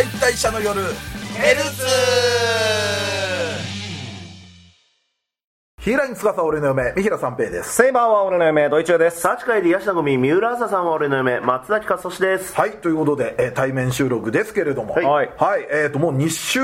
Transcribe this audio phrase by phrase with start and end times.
[0.00, 0.80] 解体者の夜。
[1.34, 1.84] ヘルツ
[5.82, 7.74] ヒーライン司俺の嫁三平三平です。
[7.74, 9.20] セイバーは俺の嫁、ドイチューです。
[9.20, 12.54] サチカイでヤシナゴミ三浦朝さんは俺の嫁松崎勝利です。
[12.54, 14.94] はいということで、えー対面収録ですけれども。
[14.94, 15.06] はい。
[15.06, 16.60] はい、えー、ともう2週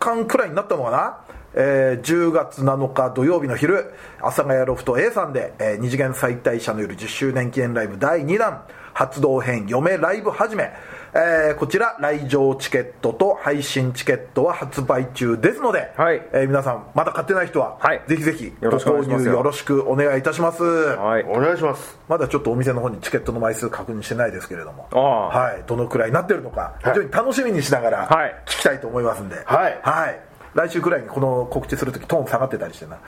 [0.00, 1.18] 間くらいになったのかな？
[1.54, 10.72] えー10月7日土曜日の昼阿佐ヶ谷ロフト A さんで、えー二次元再退社の夜10周年記念ライブ第2弾発動編嫁ライブ始め、
[11.12, 16.22] えーこちら来場チケットと配信チケットは発売中ですので、はい。
[16.32, 18.02] えー皆さんまだ買ってない人は、はい。
[18.06, 21.24] ぜひぜひごよろしくお願購入よろしくお願いいたします、はい。
[21.24, 21.98] お願いします。
[22.08, 25.28] まだちょっとお店の方にチケットの枚数確認してないですけれどもああ。
[25.28, 28.34] はい、どのくらいになってるのか非常に楽しみにしながらはい。
[28.46, 29.36] 聞きたいと思いますんで。
[29.44, 29.80] はい。
[29.82, 32.98] はい来週くらいにこの告知するときトーン下がってたりしてな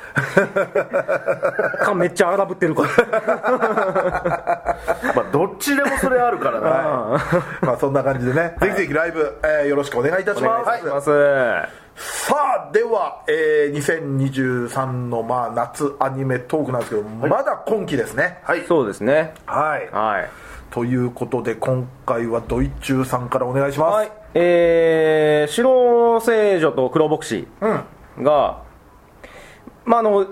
[1.84, 2.88] かめっちゃ荒ぶってるから。
[5.14, 6.70] まあどっちでもそれあるからな
[7.60, 11.10] まあそんな感じでね、ぜひぜひライブ、えーよろしくお願いいたしますいします。
[11.96, 19.34] さあでは、えー2023のまあ夏アニメトークなんですけど、まだ今期ですねはいそうですね。
[19.46, 20.28] はいはい。
[20.70, 24.12] ということで今回はドイチューさんからお願いします、はい。
[24.34, 28.24] えー、白聖女と黒牧師うん。
[28.24, 28.62] が、
[29.84, 30.26] まあ、あの、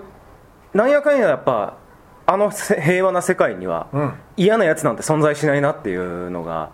[0.73, 1.77] なんやかんややっぱ、
[2.25, 4.13] あのせ平和な世界には、ん。
[4.37, 6.71] 嫌なやつなんて存在しないなっていうのが、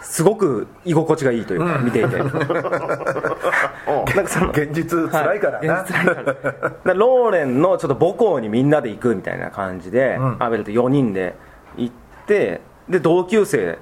[0.00, 2.16] すごく居心地がいいというか、見ていて。
[2.22, 5.60] なんかその現実辛いから。
[5.62, 5.82] な、はい。
[5.82, 6.32] 現実辛いか
[6.84, 6.94] ら。
[6.94, 10.36] ローレンのちょっと母校にみんなで行くみたいな感じで、ん。
[10.38, 11.34] アベルと4人で
[11.76, 11.94] 行っ
[12.26, 13.78] てで同級生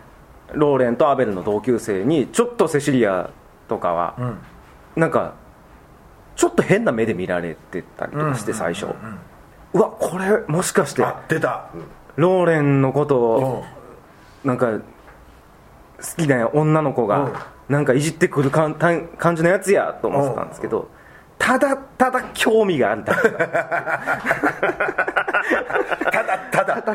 [0.54, 3.30] ローレンとアベルの同級生にちょっとセシリア
[3.68, 4.38] とかは、ん。
[5.00, 5.34] なんか
[6.36, 8.86] ちょっと変な目で見られてたりとかして最初、
[9.72, 11.70] うわこれもしかしてあ出た、
[12.16, 13.44] ローレンのことうん。
[13.44, 13.64] を
[14.44, 14.80] なんか好
[16.16, 17.08] きな女の子うん。
[17.08, 20.88] がなんかいじってくるかん感じのやつやと思ってたんですけど
[21.40, 23.22] ただただ興味があるだけ。
[26.12, 26.22] た
[26.64, 26.94] だた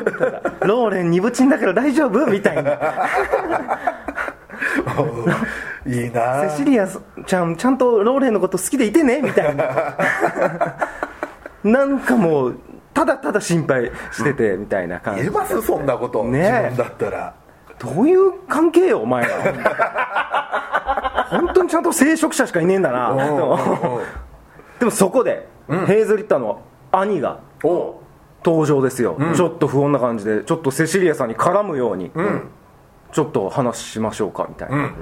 [0.60, 2.24] ローレン二部チンだから大丈夫？
[2.26, 2.78] みたいな。
[5.84, 6.48] いいな。
[6.50, 6.86] セシリア
[7.26, 9.20] ちゃんちゃんとローレンのこと好きでいてね？
[9.20, 9.64] みたいな。
[11.64, 12.58] なんかもう
[12.94, 15.22] ただただ心配しててみたいな感じ。
[15.22, 15.60] 言えます？
[15.60, 16.70] そんなこと、ね。
[16.70, 17.34] 自分だったら。
[17.78, 23.10] どういう関係よお前ら本当にちゃんと聖職者しかいねえんだな
[24.78, 25.48] でもそこで、
[25.86, 26.60] ヘイズリッターの
[26.92, 32.10] 兄が登場ですよ、ちょっと不穏な感じでちょっとセシリアさんに絡むように、
[33.12, 34.92] ちょっと話しましょうかみたいな、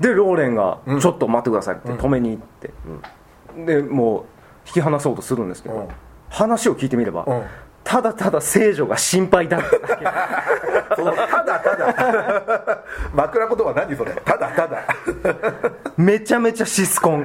[0.00, 2.72] でローレンが「ちょっと待ってください」って止めに行って、
[3.64, 4.24] でもう
[4.66, 5.88] 引き離そうとするんですけど、うん。
[6.28, 7.42] 話を聞いてみれば、うん
[7.88, 9.70] ただただ聖女が心配だった
[10.98, 12.78] ただただ。
[13.14, 14.12] 枕言葉何それ？
[14.26, 14.80] ただただ。
[15.96, 17.24] めちゃめちゃシスコン。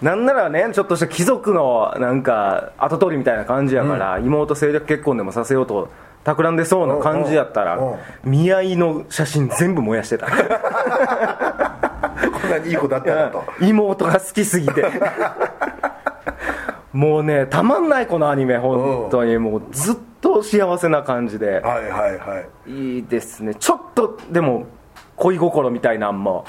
[0.00, 5.90] なんならねちょっとした貴族のなんか跡取りみたいな感じやから、妹政略結婚でもさせようと
[6.22, 10.26] 企んでそうな感じやったら、うんうん見合いの写真全部燃やしてた。
[10.30, 10.36] こ
[12.46, 13.42] んなにいい子だったなと。
[13.60, 14.84] 妹が好きすぎて
[16.92, 19.38] もうねたまんないこのアニメ本当に。
[19.38, 21.60] もうずっと幸せな感じで。
[21.60, 22.70] はいはいはい。
[22.70, 23.54] いいですね。
[23.54, 24.66] ちょっとでも
[25.16, 26.44] 恋心みたいなんも、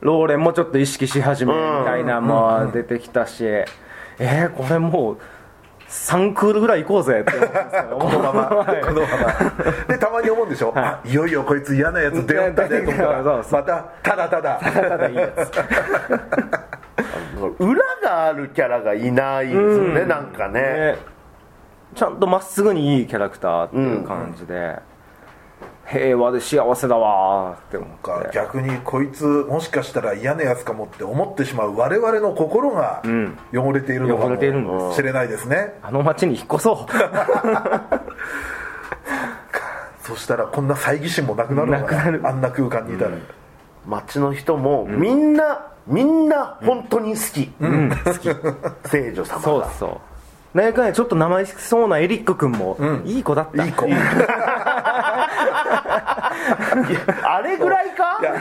[0.00, 5.18] ローレンもちょっと意識し始めみたいなんも出てきたし、えー、これもう
[5.88, 7.32] 3クールぐらい行こうぜって
[7.92, 8.08] 思う。
[8.08, 9.86] んでこのまま、はいこのまま。
[9.88, 13.84] でたまに思うんでしょ、あいよいよこいつ嫌なやつ出会ったねと思ったたただ。
[14.02, 15.50] ただただいいやつ
[17.58, 20.60] 裏があるキャラがいないですよねなんかね。
[20.60, 20.98] ね。
[21.94, 24.78] ちゃんとまっすぐにいいキャラクターっていう感じで、
[25.86, 27.96] 平和で幸せだわーって思って。
[28.02, 33.02] か逆にこいつもしかしたら嫌なやつかもって思ってしまう我々の心が
[33.54, 34.36] 汚れているのかも
[34.94, 35.78] しれないですね。
[35.82, 36.92] あの街に引っ越そう。
[40.02, 42.02] そしたらこんな猜疑心もなくなるのかな。
[42.02, 42.20] くなる。
[42.24, 43.12] あんな空間にいたら、
[43.86, 47.46] 街の人もみんなみんな本当に好き。
[47.48, 48.28] 好き。
[48.88, 49.42] 聖女様が。
[49.42, 50.56] そうそう。
[50.56, 53.64] なんやかんやちょっと名前そうなエリック君も、いい子だった。
[53.66, 53.86] いい子。
[53.86, 53.98] いや
[57.22, 58.18] あれぐらいか？
[58.20, 58.34] いや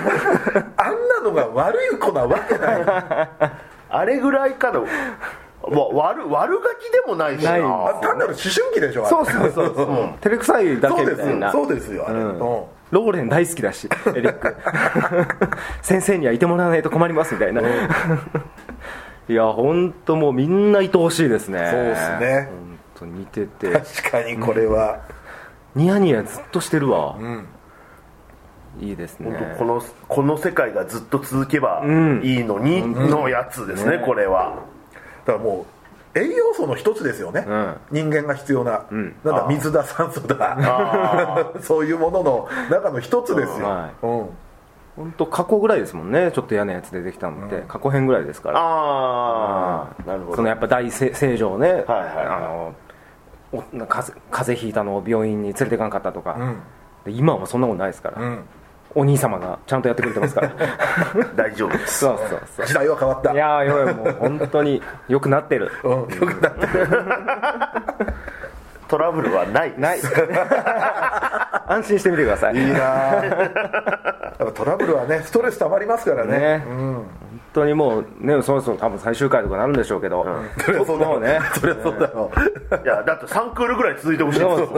[0.77, 2.85] あんなのが悪い子なわけない。
[3.89, 4.83] あれぐらいかの。
[4.83, 4.87] わ
[6.09, 7.51] 悪悪ガキでもないしな。
[7.51, 9.09] ないあ単なる思春期でしょあれ。
[9.09, 9.85] そうそうそうそう。
[10.21, 11.51] 照れくさいだそうですけみたいな。
[11.51, 12.05] そうですよ。
[12.07, 14.55] あれ、うんローレン大好きだし エリック。
[15.81, 17.61] 先生にはいてもらわないと困りますみたいな、
[19.29, 21.59] いや本当もうみんな愛おしいですね。
[21.71, 22.49] そうですね。
[22.49, 23.71] 本当似てて。
[23.71, 24.99] 確かにこれは、
[25.75, 27.15] ニヤニヤずっとしてるわ、
[28.79, 32.21] いいです本ね当このこの世界がずっと続けばん。
[32.23, 34.03] いいのにのやつですね、ね。
[34.05, 34.55] これは。
[35.25, 35.76] だからもう
[36.15, 37.75] 栄養素の一つですよね、ん。
[37.91, 39.15] 人間が必要な、ん。
[39.23, 40.57] なんだ水だ酸素だ。
[41.61, 44.29] そういうものの中の一つですよ、はうん
[44.97, 46.31] 本当過去ぐらいですもんね。
[46.31, 48.59] ちょっと嫌なやつ出てきたのって、過去編ぐらいですから。
[48.59, 50.37] ああなるほど。
[50.37, 51.85] そのやっぱ大正正常ね、はいはい
[52.25, 52.73] あの
[53.53, 56.63] お風風邪ひいたのを病院に連れていかんかったとか、ん。
[57.05, 58.43] で今はそんなことないですから、ん
[58.97, 60.51] お兄様がちゃんとやってくれてますから。
[61.37, 61.99] 大丈夫です。
[61.99, 62.65] そうそうそう。
[62.65, 63.31] 時代は変わった。
[63.31, 65.71] いやーいやもう本当に良くなってる。
[65.83, 66.87] うん、よくなってる。
[68.89, 69.73] トラブルはない。
[69.77, 69.99] ない
[71.67, 72.55] 安心してみてください。
[72.55, 73.21] いいなや
[74.41, 76.39] っぱトラブルはねストレス溜まりますからね。
[76.39, 77.05] ね、本
[77.57, 80.25] 当にもうねそろそろ多分最終回とかなるんでしょうけど、
[80.63, 81.39] そりゃそうだろうもうね。
[81.53, 82.75] そりゃそうだろう。
[82.83, 84.71] いやだって3クールぐらい続いてほしいです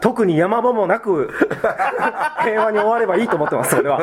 [0.00, 1.30] 特に山場もなく
[2.44, 4.00] 平和に終わればいいと思ってますそれは。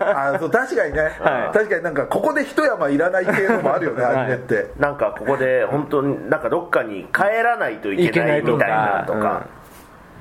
[0.00, 1.56] あそう確かにね、はい。
[1.56, 4.16] 確かになんかここで一山いらない系のもあるよね、はい。
[4.16, 4.70] アニメって。
[4.78, 9.46] なんかここで本当になんかどっかに帰らないといけないみたいなとか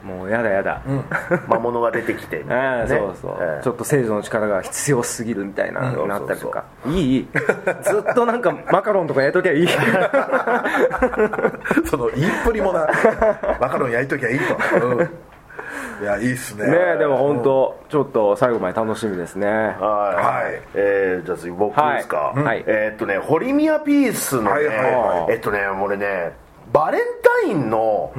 [0.08, 0.82] もうやだやだ、
[1.48, 2.38] 魔物が出てきて。
[2.38, 2.82] みたいなね。
[2.84, 3.64] ええそうそう、ええ。
[3.64, 7.28] ちょっと聖女の力が必要すぎるみたいなのになったりとか、いいいい。
[7.84, 9.68] ずっとなんかマカロンとかやっときゃいい。
[11.86, 12.88] その言いっぷりもな。
[13.60, 15.10] マカロン焼いときゃいいと、うん。
[16.02, 16.66] いやいいっすね。
[16.68, 19.48] ねえでも本当ちょっと最後まで楽しみですね。
[19.48, 20.62] はい、はい。
[20.76, 22.44] えーじゃあ次僕ですか、はい。
[22.44, 22.64] はい。
[22.66, 25.34] えーっとね堀宮ピースのね、はいはいはい。
[25.34, 26.32] えっとね俺ね
[26.72, 27.02] バレン
[27.44, 28.14] タインの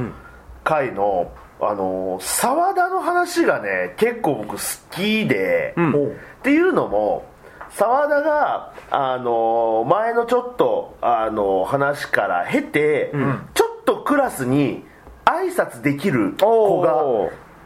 [0.64, 4.58] 回の、あの沢田の話がね結構僕好
[4.90, 7.24] きで、うっていうのも
[7.70, 13.12] 沢田があの前のちょっとあの話から経て、
[13.54, 14.84] ちょっとクラスに
[15.24, 17.04] 挨拶できる子が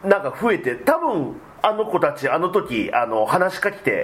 [0.03, 1.35] なんか増えて多分
[1.65, 4.03] あの子たちあの時あの話しかけて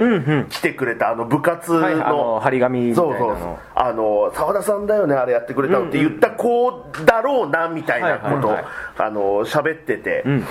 [0.50, 3.20] 来てくれたあの部活の,、はいあの張り紙みたいなの。
[3.20, 3.58] そうそう。
[3.76, 8.58] あの澤田さんだよねあれやってくれたのって言った子だろうなみたいなこと
[8.98, 10.44] あの喋ってて、ん。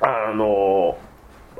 [0.00, 0.98] あの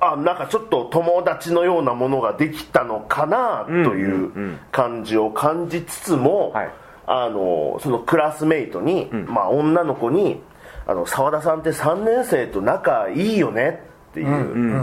[0.00, 6.70] あなんかちょっと友達のようなものができたのかなという感じを感じつつも、はい。
[7.10, 10.42] あのそのクラスメイトに、まあ、女の子に
[10.86, 13.82] あの澤田さんって3年生と仲いいよね
[14.24, 14.28] っ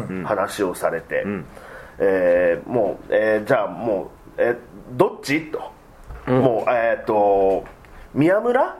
[0.10, 1.24] ていう話をされて、
[2.00, 4.58] えーもう、えーじゃあもう、えー
[4.98, 5.52] どっち？
[5.52, 5.72] と、
[6.32, 7.66] もうえっ、と
[8.14, 8.78] 宮村、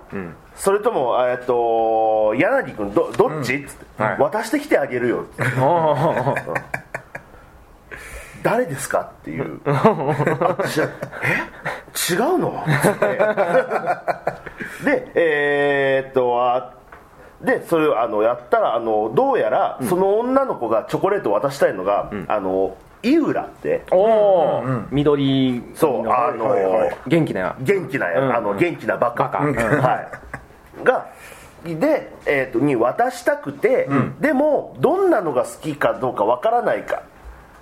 [0.56, 4.20] それとも、えー、と柳君どどっち、っつって、はい。
[4.20, 5.22] 渡してきてあげるよ。
[5.22, 6.36] ってあ
[8.44, 9.12] 誰ですか？
[9.22, 9.60] っていう。
[9.66, 9.70] え？
[12.14, 12.64] 違うの？
[14.86, 16.74] でえーっとあ
[17.42, 23.84] でそれをあのやったらあのどうやらその女の子がチョコレートを渡したいのが、あの井浦って。
[23.92, 28.36] おお、緑そうあの、はいはいはい元気な元気な、うん。
[28.36, 29.26] あの元気なバカ。
[29.26, 29.46] バカ。
[29.46, 29.56] うん。
[29.56, 30.10] は
[30.82, 31.08] い、が
[31.64, 33.88] で、えー、とに渡したくて、
[34.20, 37.04] でもどんなのが好きかどうかわからないか。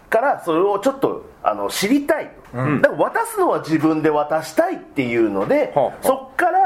[0.09, 6.62] からそれをちょっとあの知りたい、だから渡すのは自分で渡したいっていうので、そっから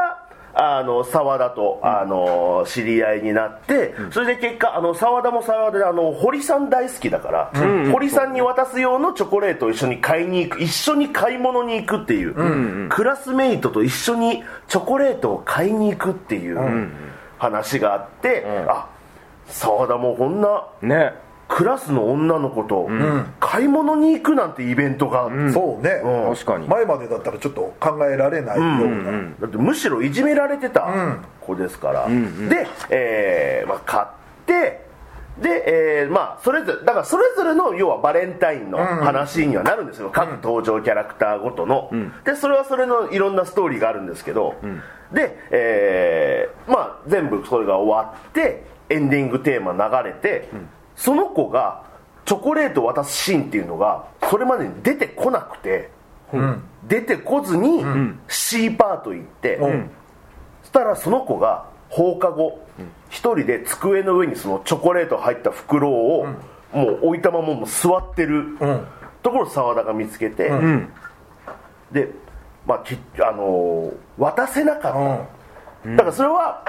[0.59, 16.89] あの沢田と、あの知り合いになって、それで結果あの沢田も沢田であの堀さん大好きだから、堀さんに渡す用のチョコレートを一緒に買いに行く一緒に買い物に行くっていう、クラスメイトと一緒にチョコレートを買いに行くっていう
[17.37, 18.87] 話があって、あ
[19.45, 21.13] 沢田もこんなね
[21.47, 22.89] クラスの女の子と
[23.39, 26.33] 買い物に行くなんてイベントが、そうね、うん。
[26.33, 26.67] 確かに。
[26.67, 30.87] 前までだったらちょっと考えられないような、だってむしろいじめられてた
[31.41, 34.05] 子ですから、で、えーまあ、買っ
[34.45, 34.85] て
[35.41, 41.91] で、えーまあ、それぞれだからそれぞれの要はバレンタインの話にはなるんですよ、各登場キャラクターごとの、
[42.25, 44.55] でそれはそれのいろんなストーリーがあるんですけど、
[45.11, 50.49] で、えーまあ、全部それが終わってエンディングテーマ流れて、
[50.97, 51.83] その子が
[52.25, 55.89] チョコレートを渡すシーンっていうのがそれまでに出てこなくて、
[56.89, 57.85] 出てこずに
[58.27, 59.57] C パート行って、
[60.63, 62.59] そしたらその子が放課後
[63.09, 66.25] 一人で机の上にそのチョコレート入った袋を
[66.73, 68.57] もう置いたままもう座ってる
[69.23, 70.51] ところを澤田が見つけて、
[71.93, 72.09] で、
[72.65, 74.93] まあきあのー渡せなかっ
[75.83, 76.65] た、だからそれは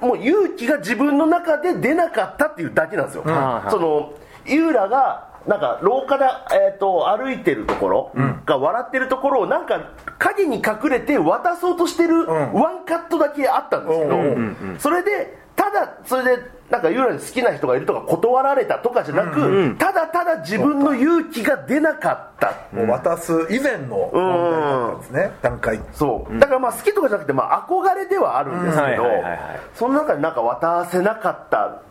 [0.00, 4.12] もう勇気が自分の中で出なかったっていうだけなんですよ、はいその
[4.46, 8.12] 井浦がなんか廊下で、えー、と歩いてるところ
[8.44, 22.54] が笑ってるところをなんか影に隠れて渡そうとしてるワンカットだけあったんですけど、それでただそれでなんかユーラに好きな人がいるとか断られたとかじゃなく、ただただ自分の勇気が出なかった。
[22.72, 25.80] もう渡す以前の問題だったんですね、段階。
[25.92, 26.38] そう。
[26.38, 29.08] だからまあ好きとかじゃなくてまあ憧れではあるんですけどうん。
[29.08, 29.40] はいはいはいはい。
[29.74, 31.82] その中でなんか渡せなかった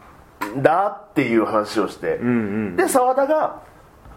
[0.58, 2.18] んだっていう話をして、
[2.76, 3.62] で澤田が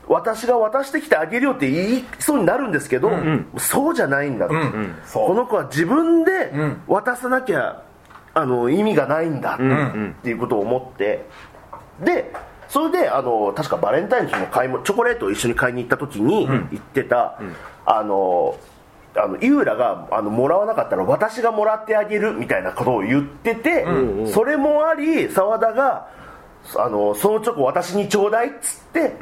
[0.07, 3.11] 私が渡してきてあげるよって言いそうになるんですけど、
[3.59, 4.55] そうじゃないんだと、
[5.05, 5.29] そう。
[5.29, 6.53] この子は自分で
[6.87, 7.83] 渡さなきゃ
[8.35, 11.27] あの意味がないんだっていうことを思って
[12.03, 12.33] で
[12.69, 17.39] それであの確かバレンタインの買い物チョコレートを一緒に買いに行った時に言ってた、
[17.85, 18.59] あの
[19.15, 23.85] あの井浦があのもらわなかったら私がもらってあげるみたいなことを言ってて、
[24.33, 26.09] それもあり澤田が
[26.79, 29.17] あのそのチョコ私にちょうだいっつって、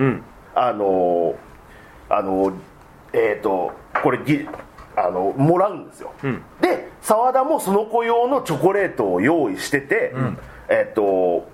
[0.55, 1.35] あの
[2.09, 2.53] あの
[3.13, 4.47] えっ、とこれぎ
[5.07, 6.13] あのもらうんですよ、
[6.61, 10.13] で澤田もその子用のチョコレートを用意してて、
[10.69, 11.49] えっ、と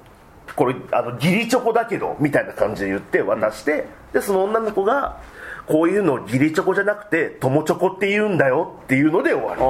[0.56, 5.20] これあの義理チョコだけどみたいな感じで言って渡して、でその女の子が
[5.66, 9.60] こういうの義理チョコじゃなくて友チョコって言うんだよっていうので終わり。
[9.60, 9.64] う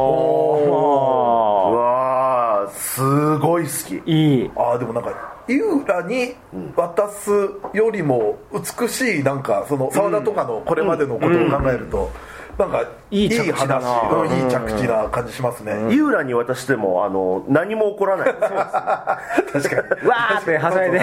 [1.76, 4.10] わーすごい好き。
[4.10, 4.50] いい。
[4.54, 6.34] ああでもなんか井浦に
[6.76, 7.30] 渡す
[7.72, 12.10] よりも美しいなんかその澤田とかのこれまでのことを考えると、
[12.58, 13.80] なんかいい着地だな。
[13.80, 14.30] 話。
[14.30, 18.34] うんいい着地な感じしますね、井浦に渡してもあの何も起こらない。
[18.40, 20.08] 確かに。
[20.08, 21.00] わーってはしゃいで。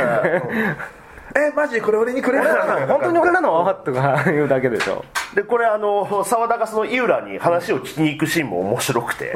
[1.36, 2.44] えマジこれ俺にくれる
[2.88, 3.66] 本当に俺なの？
[3.84, 5.04] とか言うだけでしょ。
[5.34, 9.34] でこれあの澤田がその井浦に話を聞きに行くシーンも面白くて、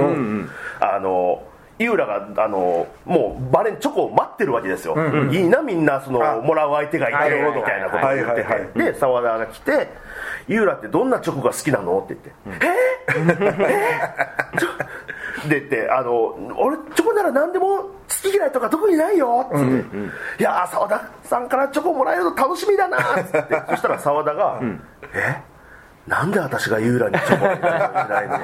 [0.79, 1.41] あの
[1.79, 4.95] 井浦があのもうバレンチョコを待ってるわけですよ、
[5.31, 8.31] いいなみんなそのあもらう相手がいてみたいなことを言って。
[8.31, 8.67] はいはいはい。
[8.77, 9.87] てで澤田が来て
[10.47, 12.65] 「井浦ってどんなチョコが好きなの?」って言って
[13.07, 14.13] 「えー、え？
[14.53, 17.89] ーちょでってあの「俺チョコなら何でも好
[18.21, 19.71] き嫌いとか特にないよ」っつって
[20.39, 23.61] 「いやー澤田さんからチョコもらえるの楽しみだな」っつって。
[23.69, 24.59] そしたら澤田が
[25.13, 25.41] 「え？
[26.07, 28.35] なんで私が井浦にチョコをいただけないの?」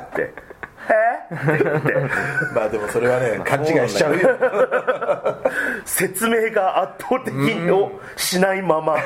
[0.00, 0.34] って
[0.88, 1.34] 「え？
[1.34, 1.94] って言って
[2.54, 4.36] まあでもそれはね勘違いしちゃうよ。
[5.84, 7.34] 説明が圧倒的
[7.70, 8.96] をしないまま。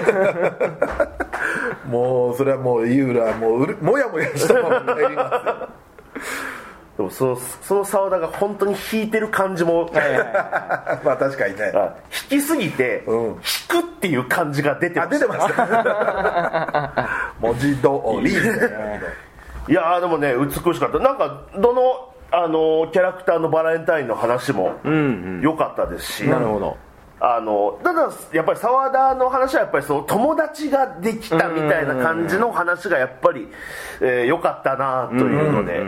[1.87, 5.69] もうそれはもう井浦はもうもやもやしたまま帰りますよ。
[7.01, 9.91] でもそのその澤田が本当に弾いてる感じも。
[11.03, 11.73] まあ確かにね。
[11.75, 11.95] あ弾
[12.29, 13.41] きすぎてうん。
[13.69, 15.27] 弾くっていう感じが出てあました。
[15.27, 17.09] 出てました。
[17.41, 17.89] 文字通
[18.23, 18.35] り
[19.69, 20.99] いやーでもね美しかった。
[20.99, 24.77] なんかどのあのキャラクターのバレンタインの話も
[25.43, 26.77] 良かったですし、なるほど。
[27.23, 33.49] あのただやっぱり澤田の話はやっぱりその友達ができたみたいな感じの話がやっぱり
[34.01, 35.83] 良、えー良かったなというので、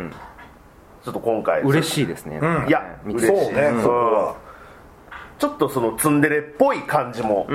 [1.05, 2.39] ちょっと今回嬉しいですね。
[2.69, 4.37] いや見て嬉しいねそこは
[5.39, 7.47] ちょっとそのツンデレっぽい感じも、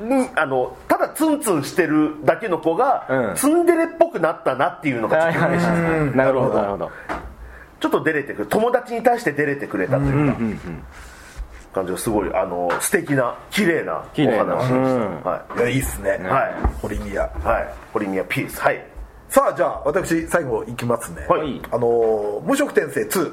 [0.00, 3.36] にあのただツンツンしてるだけの子が、うん。
[3.36, 6.10] ツンデレっぽくなったなっていうのがちょっと嬉しいですね。
[6.12, 6.90] なるほどなるほど。
[7.80, 8.48] ちょっと出れてくる。
[8.48, 10.38] 友達に対して出れてくれたというか、
[11.74, 15.22] 感じがすごいあの素敵な綺麗なお話でした、うん。
[15.22, 15.60] はい。
[15.60, 16.10] やいいっすね。
[16.10, 16.54] はい。
[16.80, 17.22] 堀宮。
[17.22, 17.74] はい。
[17.92, 18.60] 堀宮ピース。
[18.60, 18.82] はい。
[19.28, 21.60] さあじゃあ私最後いきますね、はい。
[21.70, 23.32] あのー無職転生2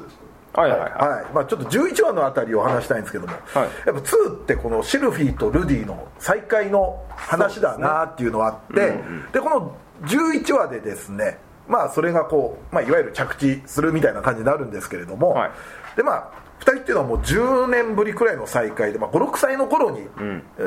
[0.54, 0.90] はいはいはい。
[0.92, 1.24] はい。
[1.34, 3.42] まあ、ちょっと11話のあたりを話したいんですけども、はい。
[3.54, 8.98] やっぱ2ってこのシルフィーとルディの再会の話だなっていうのがあって
[9.32, 15.50] で,、この11話でですねまあそれがこう、まあ、いわゆる着地するみたいな感じになるんですけれども、はい。
[15.96, 20.06] でまあ2人っていうのはもう10年ぶりくらいの再会で、まあ、56歳の頃に、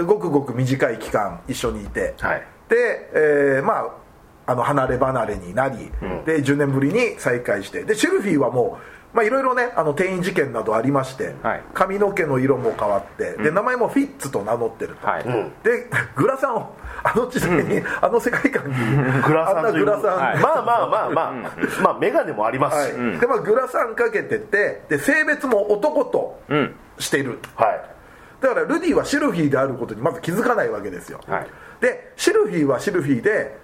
[0.06, 2.44] ごくごく短い期間一緒にいて、はい。
[2.70, 4.08] で、えーまあ
[4.50, 5.92] あの離れ離れになり、
[6.26, 7.84] で10年ぶりに再会して。
[7.84, 11.64] でシルフィーはもうまあいろいろねあの転移事件などありまして、はい。
[11.74, 15.24] 髪の毛の色も変わって、で名前もフィッツと名乗ってると、はい。
[15.64, 18.76] でグラサンをあの時代に、あの世界観に
[19.24, 19.86] グラあんなサンという。
[19.86, 20.40] グラサン、はい。
[20.40, 21.34] まあまあまあまあ。
[21.82, 23.20] まあ眼鏡もありますし、はい。
[23.20, 26.76] でまあ、グラサンかけててで性別も男とうん。
[27.00, 27.82] している、はい。
[28.42, 31.48] だからルディはシルフィーであることにまず気づかないわけですよ、はい。
[31.80, 33.56] でシルフィーはシルフィーで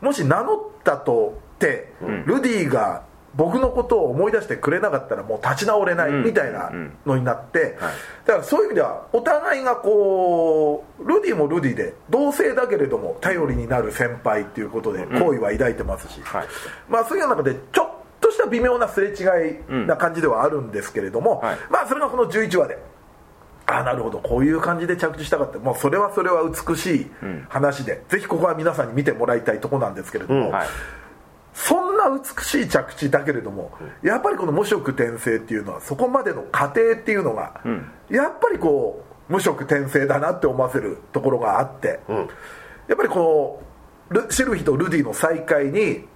[0.00, 1.92] もし名乗ったとって、
[2.24, 3.02] ルディが
[3.38, 6.72] 僕のことを思い出してくれなかったらもう立ち直れないみたいな
[7.06, 7.78] のになって、
[8.26, 16.46] だからそういう意味ではお互いがこうルディもルディで同性だけれども頼りになる先輩っていうことで好意は抱いてますし、はい。
[16.88, 17.90] まあそういう中でちょっ
[18.20, 19.12] とした微妙なすれ違
[19.52, 21.58] いな感じではあるんですけれども、はい。
[21.70, 22.76] まあそれがこの11話で
[23.66, 25.60] ああなるほどこういう感じで着地したかった。
[25.60, 27.06] もうそれはそれは美しい
[27.48, 30.50] 話で、ぜひここは皆さんに見てもらいたいとこなんですけれども、うん。
[30.50, 30.66] はい
[31.54, 37.60] そんな美しい着地だけれども、やっぱりこの無色転生っていうのはそこまでの過程っていうのが、
[38.10, 42.16] やっぱりこう無色転生だなって思わせるところがあって、ん。
[42.88, 43.60] やっぱりこ
[44.10, 46.06] のルシルフィとルディの再会に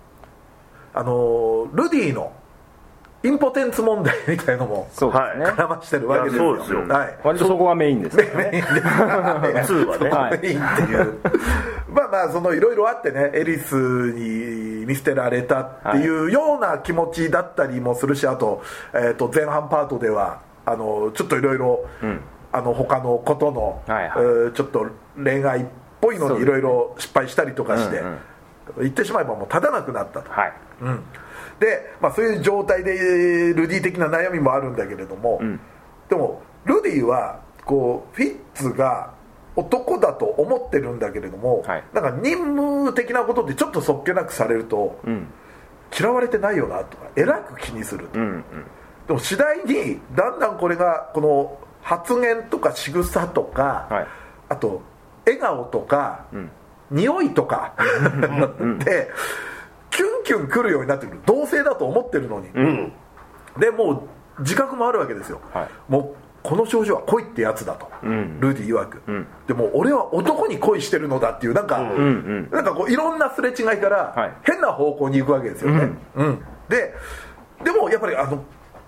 [0.94, 2.32] あのルディの
[3.24, 6.56] インポテンツ問題みたいのも絡ましてるわけですよ。
[6.56, 6.88] ですよ。
[6.88, 7.18] はい。
[7.22, 8.32] 割とそこがメインですよね。
[8.34, 10.38] メインで2はね、はい。
[10.40, 11.00] メインってい。
[11.00, 11.20] う
[11.92, 13.74] まあまあそのいろいろあってねエリス
[14.12, 18.62] に見捨てられたっていうような気持ちだったりもするしあと,、
[18.92, 21.84] えー、と前半パートではあのちょっといろいろ
[22.50, 24.12] あの他のことの、はいはい。
[24.16, 24.86] えーちょっと
[25.16, 25.66] 恋愛っ
[26.00, 28.18] ぽいのにいろいろ失敗したりとかして、うんうん。
[28.80, 30.30] 言ってしまえばもう立たなくなったと。
[30.30, 30.52] はい。
[30.80, 31.02] うん、
[31.62, 35.40] で、まあ、そういう状態でルディ的な悩みもあるんだけれども、
[36.08, 39.14] でもルディはこうフィッツが
[39.54, 41.84] 男だと思ってるんだけれども、はい。
[41.92, 45.26] なんか任務的なことでちょっとそっけなくされると、ん。
[45.96, 48.44] 嫌われてないよなとかえらく気にすると、うんうん。
[49.06, 54.06] でも次第にだんだんこれがこの発言とか仕草とか、はい。
[54.48, 54.82] あと
[55.26, 56.24] 笑顔とか、
[56.90, 57.74] 匂いとか
[58.84, 59.10] で
[59.92, 61.20] キュンキュン来るようになってくる。
[61.24, 62.92] 同性だと思ってるのに、うん。
[63.58, 64.08] でも
[64.38, 65.68] う自覚もあるわけですよ、はい。
[65.88, 68.40] もうこの症状は恋ってやつだと、ん。
[68.40, 69.26] ルーディ曰く、ん。
[69.46, 71.66] でも俺は男に恋してるのだっていうなん。
[71.66, 71.88] か、うん。
[71.88, 72.48] うん。
[72.50, 74.32] なんかこういろんなすれ違いから、はい。
[74.42, 76.42] 変な方向に行くわけですよね、うん。
[76.68, 76.94] で
[77.62, 78.42] でもやっぱりあの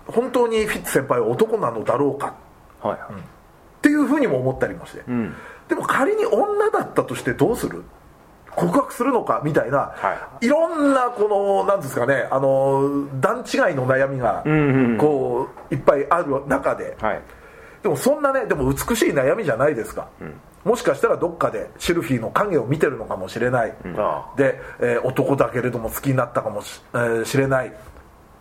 [0.07, 2.33] 本当にフィッツ先輩は男なのだろうか。
[2.81, 2.91] はい。
[2.91, 3.21] はい。
[3.21, 3.23] っ
[3.81, 5.33] ていうふうにも思ったりもして、ん。
[5.69, 7.83] でも仮に女だったとしてどうする？
[8.55, 10.47] 告白するのかみたいな、、はい。
[10.47, 14.97] ろんなこのなんですかねあの段違いの悩みがんうんうん。
[14.97, 17.21] こういっぱいある中で、はい。
[17.83, 20.07] でもそんなねでも美しい悩みじゃないですか、
[20.63, 27.71] もしかしたらどっかでシルフィーの影を見てるのかもしれない、あで、えー男だけれども好きになったかもし,、えーしれない。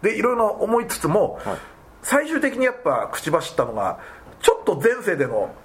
[0.00, 1.38] でいろいろ思いつつも、
[2.02, 3.98] 最終的にやっぱ口走ったのが
[4.40, 5.63] ちょっと前世でのう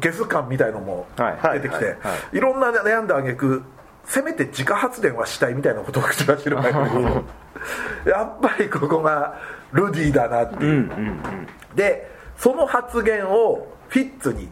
[0.00, 1.60] ゲス感みたいのもはい。
[1.60, 1.92] 出てきて、は
[2.32, 3.62] いいろんな悩んだ挙句
[4.04, 7.24] せめて自家発電はしたいみたいなことを口走るわけですよ
[8.06, 9.38] やっぱりここが
[9.72, 10.90] ルディだなっていう、
[11.76, 14.48] でその発言をフィッツに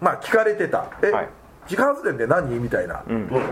[0.00, 0.90] まあ聞かれてた。
[1.02, 1.28] え、はい。
[1.64, 2.58] 自家発電で何？
[2.58, 3.04] みたいな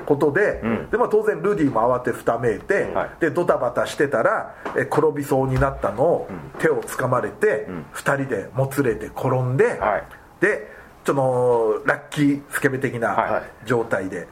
[0.05, 3.11] ことで,、でまあ、当然ルディも慌てふためいて、はい。
[3.21, 6.29] でドタバタしてたらえ転びそうになったのを
[6.59, 10.71] 手を掴まれて、二2人でもつれて転んで、はいで
[11.05, 13.67] そのラッキースケベ的はない。
[13.67, 14.29] 状態で、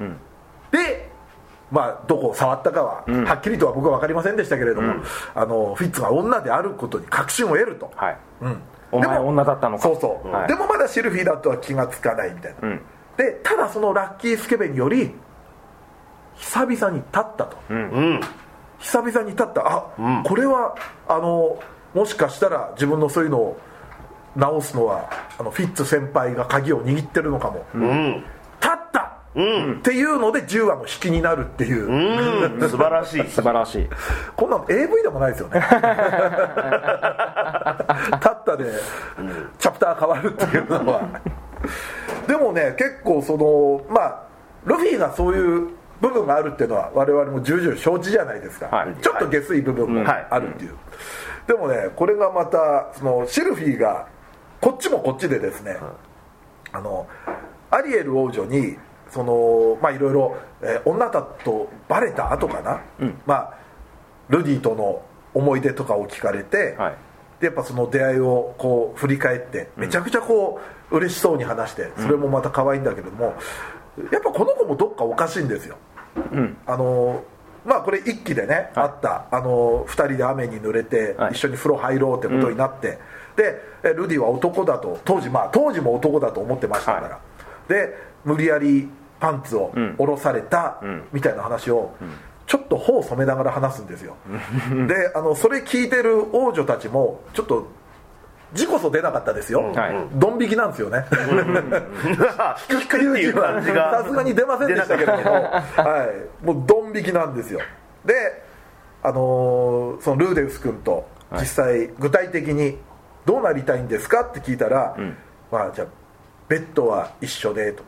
[0.70, 1.08] で
[1.70, 4.94] まあ、どこを触ったかは、はっきりとは僕は分かりませんでしたけれども、
[5.34, 8.16] あのフィッツが女であることに確信を得ると、はい。
[8.42, 8.62] うん。
[8.90, 9.82] お前でも女だったのか。
[9.82, 10.48] そうそう、はい。
[10.48, 12.80] でもまだシルフィーだとは気がつかないみたいな、ん。
[13.16, 15.14] でただそのラッキースケベにより
[16.36, 18.20] 久々に立ったと、うん。
[18.78, 19.62] 久々に立った。
[19.66, 20.74] あ、これは
[21.08, 21.58] あの
[21.94, 23.60] もしかしたら自分のそういうのを
[24.36, 28.24] 直すのはあのフィッツ先輩が鍵を握ってるのかも、うん。
[28.60, 32.68] 立った、っていうので10話の引きになるっていう、うん。
[32.68, 33.26] 素晴らしい。
[33.30, 33.88] 素晴らしい。
[34.36, 35.60] こんなの AV でもないですよね。
[38.12, 38.64] 立ったで
[39.58, 41.00] チャプター変わるっていうのは。
[42.26, 44.20] でもね結構そのまあ
[44.64, 45.68] ルフィがそういう
[46.00, 48.94] 部分があるっていうのは我々も重々承知じゃないですか、はい。
[49.00, 50.74] ちょっと下水部分があるっていう、
[51.46, 54.06] でもねこれがまたそのシルフィーが
[54.60, 55.76] こっちもこっちでですね、
[56.72, 57.06] あの
[57.70, 58.76] アリエル王女に
[59.10, 62.80] そのまあいろいろ、えー女だとバレた後かな、
[63.26, 63.54] まあ
[64.28, 65.02] ルディとの
[65.34, 66.96] 思い出とかを聞かれて、はい。
[67.40, 73.36] でやっぱその出会いをこう振り返ってめちゃくちゃこう嬉しそうに話してそれもまた可愛いんだけども、
[74.10, 75.76] やっぱこの子もどっかおかしいんですよ、
[76.66, 77.22] あの
[77.64, 81.32] まあこれ一期でね、あったあの2人で雨に濡れてはい。
[81.32, 82.98] 一緒に風呂入ろうってことになって、
[83.38, 87.20] でえルディは男だと当時まあ当時も男だと思ってましたから、は
[87.68, 88.88] で無理やり
[89.20, 90.80] パンツを下ろされた
[91.12, 91.92] みたいな話を、
[92.46, 94.16] ちょっと頬を染めながら話すんですよ。
[94.88, 97.68] であのそれ聞いてる王女たちもちょっと
[98.54, 99.94] 字こそ出なかったですよ、はい。
[100.14, 101.04] ドン引きなんですよね。
[102.68, 106.08] 低くっていう感じがさすがに出ませんでしたけれども、は
[106.42, 107.60] い、もうドン引きなんですよ。
[108.04, 108.42] で、
[109.02, 112.78] あのーそのルーデウス君と実際具体的に
[113.28, 114.22] どうなりたいんですか？
[114.22, 114.96] って聞いたら、
[115.52, 115.86] まあじゃあ
[116.48, 117.82] ベッドは一緒でと、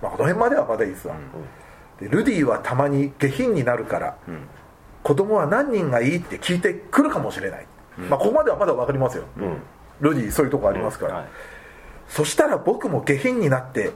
[0.00, 1.16] まあ、この辺まではまだいいですわ、
[2.00, 4.16] でルディはたまに下品になるから、
[5.02, 7.66] 子供は何人がいいって聞いてくるかもしれない、
[8.08, 9.24] まあここまではまだ分かりますよ、
[10.00, 11.26] ルディそういうとこありますから、はい。
[12.08, 13.92] そしたら僕も下品になって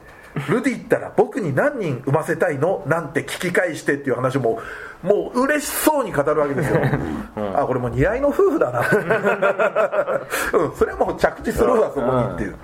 [0.49, 2.83] ルディったら僕に何人産ませたいの？
[2.87, 4.61] なんて聞き返してっていう話も
[5.03, 6.81] もう嬉しそうに語るわけですよ、
[7.55, 8.81] あこれもう似合いの夫婦だな、
[10.59, 12.57] うん、それはもう着地するわそこにっていう、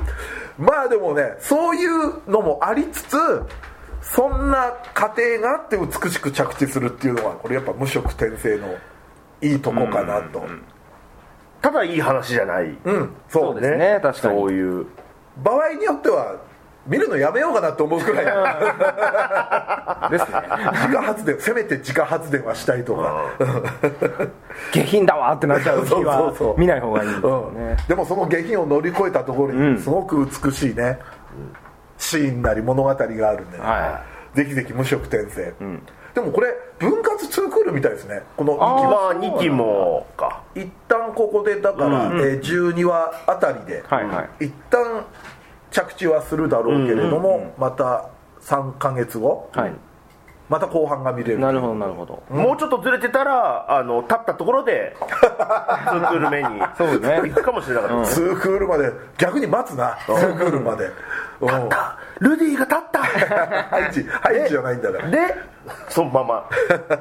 [0.57, 3.17] まあでもねそういうのもありつつ
[4.01, 8.69] そんな過程があって美しく着地するっていうのはこれやっぱ無色転生の
[9.41, 10.43] いいとこかなと、
[11.61, 14.41] ただいい話じゃない、うん、そうそうですね確かに。
[14.41, 14.87] そういう。
[15.43, 16.37] 場合によっては
[16.89, 18.25] 見るのやめようかなと思うくらい
[20.11, 20.43] ですね。
[20.73, 23.25] 自家発電せめて自家発電はしたいとか、
[24.73, 27.11] 下品だわってなっちゃう日 そうは見ない方がいい
[27.87, 30.99] でもその下品を乗り越えたところにすごく美しいね、
[31.99, 34.01] シーンなり物語があるんでね、は
[34.35, 35.53] ぜひぜひ無色転生、
[36.15, 38.23] でもこれ分割2クールみたいですね。
[38.37, 39.11] この2期まは。
[39.11, 40.43] あ2期もか。
[40.55, 44.47] 一旦ここでだから、えー12話あたりで、はいはい。
[44.47, 45.05] 一旦
[45.79, 48.07] 着地はするだろうけれども、また
[48.41, 49.73] 3か月後、はい。
[50.49, 51.39] また後半が見れる。
[51.39, 52.23] なるほどなるほど。
[52.31, 57.21] もうちょっとずれてたらあの立ったところで 2クール目にそうね。
[57.23, 59.91] 行くかもしれなかったです2クールまで逆に待つな。
[60.07, 60.87] 2クールまで。
[61.41, 61.69] うん
[62.21, 62.99] ルディが立った。
[63.01, 65.19] ハイチハイチじゃないんだからで
[65.89, 66.49] そのまま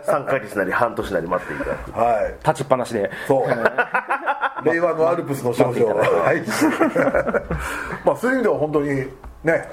[0.05, 1.65] 3ヶ月なり半年なり待っていた。
[1.65, 2.35] だくはい。
[2.47, 3.09] 立ちっぱなしで。
[3.27, 3.47] そう。
[4.65, 6.41] 令和のアルプスの少女 はい
[8.05, 8.33] まあそうい。
[8.33, 9.07] う意味では本当に
[9.43, 9.69] ね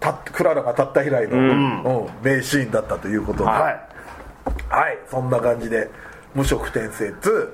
[0.00, 1.40] たクララが立った以来の、う
[2.04, 2.08] ん。
[2.22, 3.44] 名シーンだったということで。
[3.50, 4.94] ははい。
[4.94, 5.90] い、そんな感じで
[6.34, 7.48] 無色転生2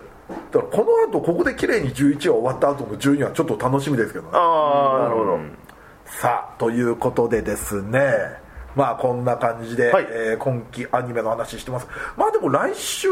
[0.52, 4.30] だからこの後ここで綺麗に11話終わった後の12話ちょっと楽しみですけどね。
[4.32, 5.38] ああなるほど
[6.06, 10.06] さあということでですねまあこんな感じで、はい。
[10.10, 11.86] えー今期アニメの話してます。
[12.16, 13.08] まあでも来週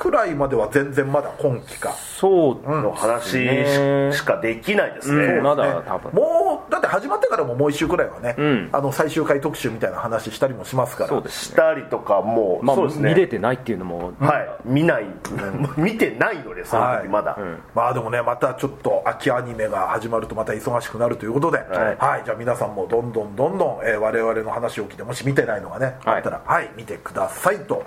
[0.00, 1.92] くらいまでは全然まだ今期か。
[1.92, 5.82] そうの話ねししかできないですね、うんまだね。
[5.86, 6.12] 多分。
[6.12, 8.70] もうだって始まってからももう1週くらいはね、ん。
[8.72, 11.10] あの最終回特集みたいな話したりもしますから。
[11.10, 11.50] そうです。
[11.50, 13.10] したりとかもう、まあそうですね。
[13.10, 14.14] 見れてないっていうのも。
[14.18, 14.48] はい。
[14.64, 15.04] 見ない、
[15.76, 17.36] 見てないのでその時まだ、
[17.74, 22.22] まあでもねまたちょっと秋アニメが始まるとまた忙しくなるということで、はい。
[22.24, 26.16] じゃあ皆さんもどんどんどんどん、えー我々の話を聞いてもし見てないのがね、はい。
[26.16, 26.70] あったらはい。
[26.74, 27.82] 見てくださいと。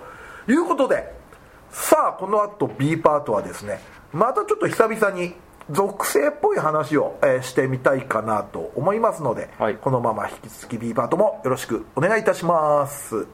[0.48, 1.23] いうことで
[1.74, 3.80] さあこの後 B パートはですね
[4.14, 5.34] またちょっと久々に
[5.72, 9.76] 属性っぽい話を、えーしてみたいかなと思いますので、はい。
[9.78, 13.26] このまま引き続き B パートもよろしくお願いいたします。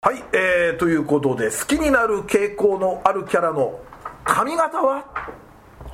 [0.00, 3.80] はい、えー、ということで好きになる傾向のあるキャラの
[4.24, 5.04] 髪型は？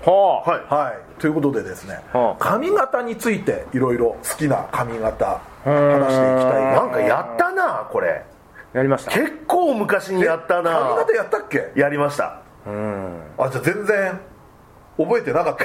[0.05, 0.51] はあ。
[0.51, 0.61] はい。
[0.89, 1.21] はい。
[1.21, 2.37] ということでですね、はあ。
[2.39, 6.85] 髪型についていろいろ好きな髪型話していきたいな。
[6.85, 8.25] んかやったなこれ。
[8.73, 9.11] やりました。
[9.11, 10.71] 結構昔にやったな。
[10.71, 11.73] 髪型やったっけ？
[11.77, 12.41] やりました。
[12.67, 14.21] あじゃあ全然
[14.97, 15.65] 覚えてなかった。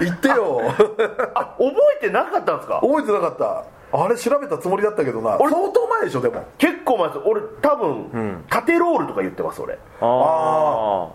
[0.04, 0.60] 言ってよ。
[1.34, 2.80] あ覚えてなかったんですか？
[2.80, 3.64] 覚えてなかった。
[3.96, 5.38] あれ調べたつもりだったけどな。
[5.38, 6.42] 相当前でしょでも。
[6.58, 7.20] 結構前です。
[7.24, 9.74] 俺多分、縦ロールとか言ってます俺。
[9.74, 11.08] ああ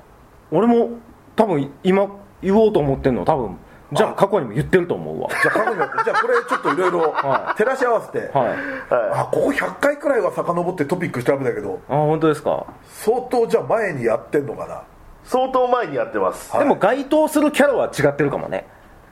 [0.52, 0.90] 俺も
[1.36, 2.08] 多分今
[2.42, 3.58] 言おうと思ってんの多分。
[3.92, 5.30] じゃあ過去にも言ってると思うわ。
[5.30, 5.86] じゃあ過去にじゃ
[6.16, 8.58] あこれちょっといろいろは照らし合わせて、はい。
[8.92, 11.80] あここ100回くらいは遡ってトピック調べたけど。
[11.90, 12.68] あ本当ですか。
[12.88, 14.84] 相当じゃあ前にやってんのかな。
[15.24, 18.66] 相当前にやってます、でも該当するキャラは違ってるかもね。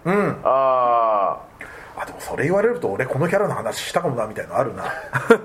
[0.05, 1.46] ああ
[2.05, 4.83] でもそれ言われると俺このキャラの話したかもなみたいなのあるな。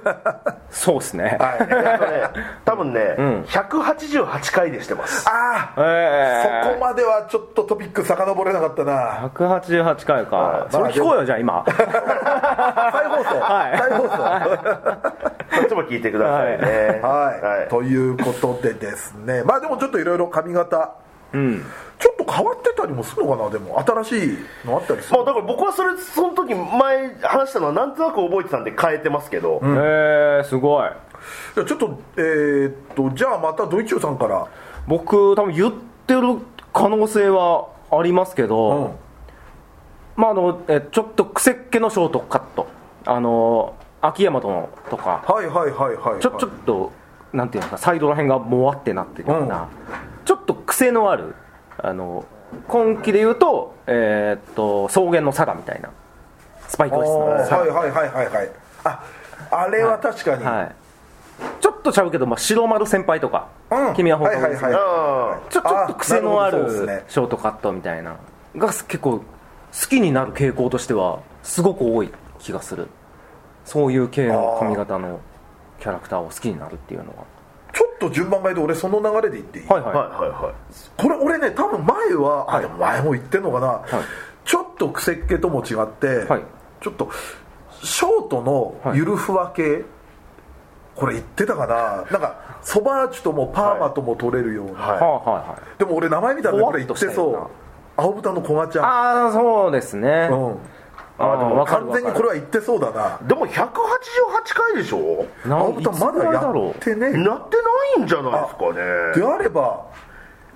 [0.71, 1.37] そうですね。
[1.41, 2.29] あえっとね
[2.65, 5.29] 多分ね、188回でしてます。
[5.29, 9.31] ああえそこまではちょっとトピック遡れなかったな。
[9.35, 10.73] 188回か、はい。
[10.73, 11.65] それ聞こうよじゃあ今。
[11.69, 11.77] 再
[13.07, 13.79] 放送、はい。
[13.79, 15.33] 再放送。
[15.55, 17.01] そっちも聞いてくださいね。
[17.03, 19.43] はい、ということでですね。
[19.45, 20.93] まあでもちょっといろいろ髪型
[21.33, 21.65] うん。
[21.99, 23.79] ちょっと変わってたりもするのかなでも。
[23.81, 30.91] 新しいのあったりするまあだから僕はそれその時前話したのはなんとなく覚えてたんで変えてますけど、えー、すごい。
[31.55, 34.47] じゃあちょっとえーっとじゃあまたドイチューさんから。
[34.87, 35.73] 僕多分言っ
[36.07, 36.39] てる
[36.73, 38.91] 可能性はありますけど、うん。
[40.17, 42.67] まああのえちょっと癖っ気のショートカット。
[43.07, 45.23] あの秋山殿とか。
[45.27, 46.93] はいはいはいはいちょちょっと
[47.33, 49.69] なんていうのかサイドら辺がもわってなってるような、
[50.25, 51.37] ちょっと癖のある
[51.79, 52.25] あの
[52.67, 55.91] 今期で言うと,、えーっと草原のサラみたいな
[56.67, 58.51] スパイクあ質のはいはいはいはいはい。
[58.85, 59.05] あ
[59.53, 60.75] あれは確かに、はい、
[61.61, 63.95] ちょっとちゃうけど、まあ、白丸先輩とか、うん。
[63.95, 64.75] 君は本当に、はいはいはい。
[64.75, 67.05] あちょちょっと癖のあるあなるほどそうですね。
[67.09, 68.17] ショートカットみたいな
[68.57, 69.25] が結構好
[69.89, 72.89] きになる傾向としてはすごく多い気がする。
[73.65, 75.21] そういう系の髪型の
[75.79, 77.25] キャラクターを好きになるっていうのは
[77.73, 80.55] ちょっと順番変えて俺その流れで言っていい、はいはい、はいはいはい。
[80.97, 82.63] これ俺ね多分前は、あはい。
[82.63, 83.81] でも前も言ってんのかな、
[84.45, 86.43] ちょっと癖っ気とも違って、はい。
[86.81, 87.11] ちょっと
[87.83, 89.85] ショートのゆるふわ系、
[90.95, 92.05] これ言ってたかな。
[92.11, 95.01] なんかソバーチュともパーマとも取れるような、はい。
[95.01, 95.79] はあはいはい。
[95.79, 97.49] でも俺名前見たらこれ言ってそう。
[97.97, 98.85] 青豚の小賀ちゃん。
[98.85, 100.57] ああそうですね、うん
[101.23, 103.19] あでも分かる完全にこれは言ってそうだな。
[103.23, 103.63] でも188
[104.55, 105.27] 回でしょ？
[105.47, 108.75] な青豚まだやってねなってないんじゃないですかね。
[109.15, 109.87] であれば。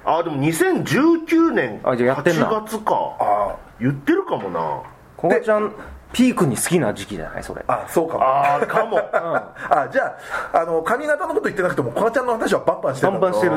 [0.05, 2.49] あでも2019年あじゃあやってんな。
[2.49, 3.17] 8月か。
[3.19, 4.83] あ言ってるかもな。
[5.17, 5.73] こがちゃん
[6.13, 7.43] ピークに好きな時期じゃない？
[7.43, 7.65] それ。
[7.67, 8.23] あそうかも。
[8.25, 8.99] ああかも。
[8.99, 10.17] あじゃ
[10.53, 13.53] ああの髪型のこと言ってなくても小賀ちゃんの話はバンバンしてたバンバンしてる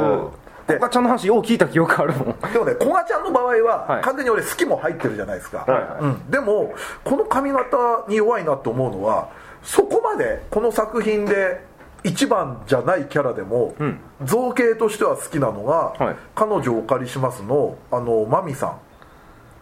[0.73, 2.25] でこがちゃんの話よう聞いた記憶あるもん。
[2.53, 4.01] でもね小賀ちゃんの場合は、はい。
[4.01, 6.01] 完全に俺好きも入ってるじゃないですか、はいはい。
[6.01, 7.77] うん、でもこの髪型
[8.07, 9.29] に弱いなと思うのは
[9.63, 11.67] そこまでこの作品で
[12.03, 13.75] 一番じゃないキャラでも、
[14.23, 16.15] 造形としては好きなのが、はい。
[16.33, 18.69] 彼女をお借りしますのあのマミさん。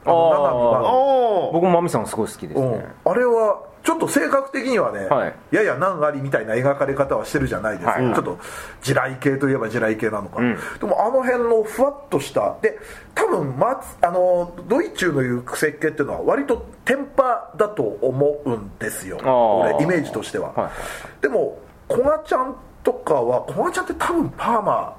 [0.05, 2.71] あの七海真お僕もマミさんすごい好きですうん。
[2.73, 5.33] ね、あれはちょっと性格的にはね、はい。
[5.49, 8.13] やや難ありみたいな描かれ方はしてるじゃないですか、はい。
[8.13, 8.37] ちょっと
[8.81, 10.57] 地雷系といえば地雷系なのか、ん。
[10.77, 12.77] でもあの辺のふわっとしたで
[13.15, 19.19] 多分松あのドイチューの言う癖っ気っていうのは割とテンパだと思うんですよ。
[19.23, 20.69] 俺イメージとしては、は
[21.19, 21.21] い。
[21.21, 21.57] でも
[21.89, 24.97] 古賀ちゃんとかは古賀ちゃんって多分パーマ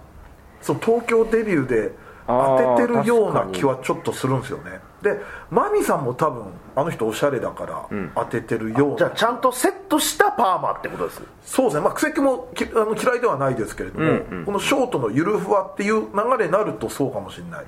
[0.63, 1.93] その東京デビューで
[2.27, 11.23] 当ててるような気はちょっとするんですよねでマミさんも多分あの人おしゃれだから当ててるような、じゃあちゃんとセットしたパーマってことです。
[11.45, 16.09] そうですね、まあ、癖っ気もきあの嫌いではないですけれども、このショートのゆるふわっていう流
[16.39, 17.65] れになるとそうかもしれない、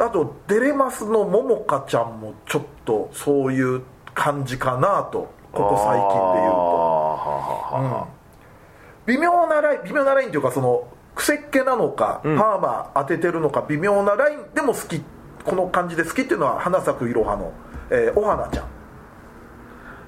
[0.00, 3.82] あとデレマスのももかちゃんもちょっとそういう
[4.14, 6.80] 感じかなとここ最近で言うと。
[7.72, 8.06] あ
[9.06, 15.02] 微妙なライン微妙なラインというかその癖っ気なのか、パーマ当ててるのか微妙なラインでも好き
[15.44, 17.52] この感じで好きっていうのは花咲くいろはの、
[17.90, 18.64] えーお花ちゃん。
[18.64, 18.68] ー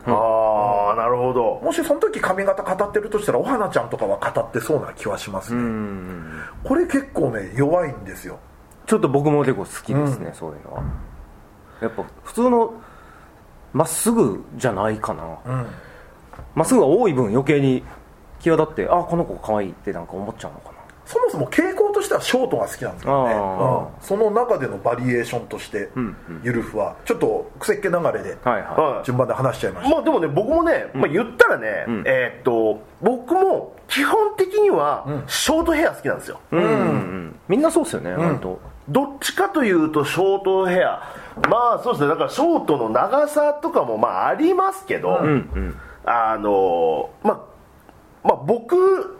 [0.06, 1.60] あーなるほど。
[1.62, 5.62] もしその時髪型語ってるとしたらお花ちゃんとかは語ってそうな気はしますね。
[6.64, 8.38] これ結構ね弱いんですよ。
[8.86, 10.82] ちょっと僕も結構好きですね、そういうのは。
[11.80, 12.74] やっぱ普通の
[13.72, 15.38] まっすぐじゃないかな。
[16.54, 17.84] ま、っすぐが多い分余計に
[18.40, 23.80] 際立ってあこの子可愛いってなんか思っちゃうのかなそもそも傾向としてはショートが好きなんですよね、あー。
[23.80, 23.86] うん。
[24.00, 25.90] その中でのバリエーションとして、
[26.42, 26.96] ゆるふわ。
[27.04, 29.04] ちょっと癖っ気流れではいははい。
[29.04, 38.60] 順番で話しちゃいました、まあでもね僕もね、まあ、言ったらね、えーっと僕も基本的にはショートヘア好きなんですよ、い、うんうん、みんなそうっすよね、割と。
[38.88, 41.02] どっちかというとショートヘア。
[41.48, 42.08] まあそうですね。
[42.08, 45.20] だからショートの長さとかもまあありますけど、
[46.04, 47.40] あのまあ
[48.24, 49.18] まあ僕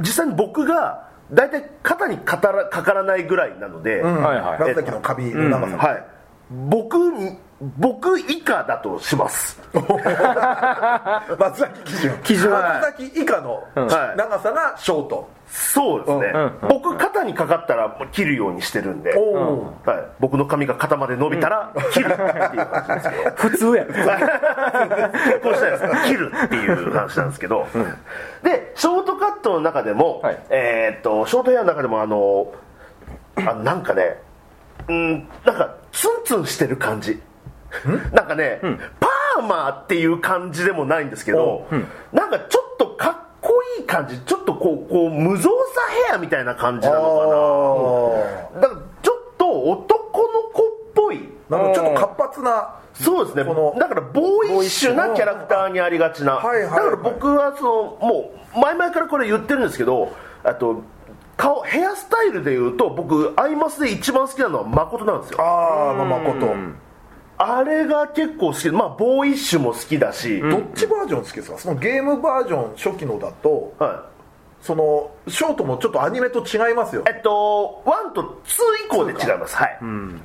[0.00, 4.22] 実際に僕が大体肩にかからかからないぐらいなので、うん。
[4.22, 4.90] はいはい。
[4.90, 6.15] の髪の長さ、はい
[6.50, 6.98] 僕
[7.78, 9.58] 僕以下だとします。
[11.38, 12.18] 松崎基準。
[12.22, 14.16] 基準松崎以下のはい。
[14.18, 23.30] 長さがショート、そうですね、うん僕肩にかかったら切るようにしてるんで、はい、僕の髪が肩まで伸びたら切るっていう話ですけど。
[23.36, 24.04] 普通や結
[25.42, 27.66] 婚したいですから切るっていう話なんですけど、
[28.42, 30.38] でショートカットの中でも、はい。
[30.50, 32.52] えーっとショートヘアの中でもあの
[33.36, 34.20] あなんかね
[34.88, 37.20] うんなんかツンツンしてる感じ。
[38.12, 38.60] なんかね、
[39.00, 41.66] パーマっていう感じでもないんですけど、
[42.12, 44.18] なんかちょっとかっこいい感じ。
[44.20, 48.14] ちょっとこうこう無造作ヘアみたいな感じなの
[48.54, 48.60] かな。
[48.60, 51.28] だからちょっと男の子っぽい。
[51.48, 53.44] なるほどちょっと活発なそうですね。
[53.44, 56.70] このだからボーイッシュなキャラクターにありがちな、はいはいはい。
[56.70, 60.12] だから僕はそのもう前々からこれ言ってるんですけど
[60.44, 60.82] あと
[61.36, 65.42] 顔ヘアスタイルでいうと僕アイマスで一番好きなのは誠なんですよ。
[65.42, 66.54] ああまあ誠。
[67.38, 68.62] あれが結構好き。
[68.62, 71.58] でまあボーイッシュも好きだし、どっちバージョン好きですか？
[71.58, 74.16] そのゲームバージョン初期のだとはい。
[74.62, 77.04] そのショートもちょっとアニメと違いますよ。
[77.06, 79.54] えっと、1と2以降で違います。
[79.54, 79.78] はい。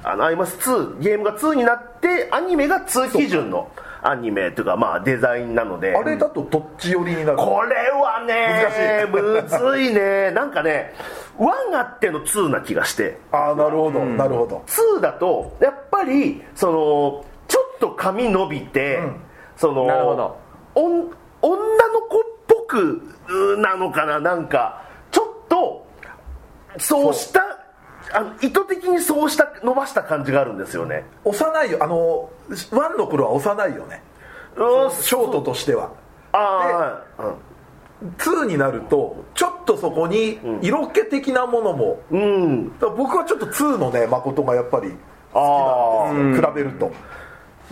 [0.04, 3.69] あの、アイマス2、ゲームが2になって、アニメが2基準の
[4.04, 5.96] アニメというか、まあ、デザインなので。
[5.96, 7.38] あれだとどっち寄りになる？
[7.38, 10.32] これはね、むずいね。
[10.36, 10.94] なんかね、
[11.38, 14.64] 1あっての2な気がして、ああなるほど、なるほど。
[14.68, 19.00] 2だと、やっぱり、その、ちょっと髪伸びて、
[19.56, 20.38] その、なるほど。
[20.76, 21.12] おん
[21.44, 25.86] 女の子っぽくうなのかな、なんか、ちょっと、
[26.78, 27.42] そうした、
[28.13, 31.06] あの意図的にそうした伸ばした感じがあるんですよね。
[31.24, 31.80] 幼いよ。
[31.82, 32.30] あの
[32.71, 34.04] ワンの頃は幼いよね。
[34.56, 35.91] うんショートとしては。
[36.34, 38.06] ああ、はい。
[38.06, 38.15] うん。
[38.17, 42.71] 2になるとちょっとそこに色気的なものも、うん。
[42.80, 44.91] 僕はちょっと2のね誠がやっぱり
[45.34, 46.50] 好きなんですよ。
[46.50, 46.91] 比べると。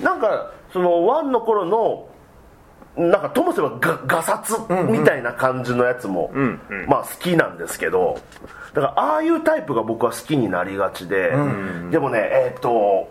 [0.02, 2.09] なんかその1の頃の
[3.00, 4.54] なんかともすればがガサツ
[4.92, 6.32] みたいな感じのやつも、
[6.88, 8.20] まあ好きなんですけど
[8.74, 11.32] だからああいうタイプが僕は好きになりがちで、
[11.92, 13.10] でもねえっ、と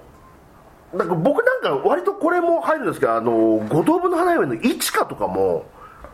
[0.93, 3.33] なんか僕なんか割とこれも入るんですけどあの
[3.69, 5.65] 五等分の花嫁の一花とかも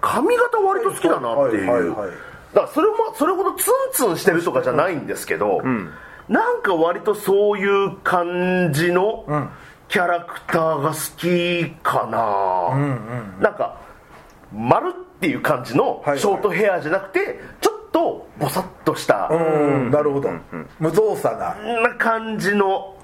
[0.00, 2.10] 髪型割と好きだなっていう、はいはいはい
[2.54, 5.60] だからそれもそれほどツンツンしてるとかじゃないんですけど、
[6.28, 9.50] なんか割とそういう感じの
[9.94, 12.76] キャラクターが好きかな、
[13.40, 13.80] なんか
[14.52, 20.30] 丸っていう感じのはいショートヘアじゃなくてちょっとボサッとした、うんなるほど。
[20.80, 21.54] 無造作な。
[21.80, 22.96] な感じの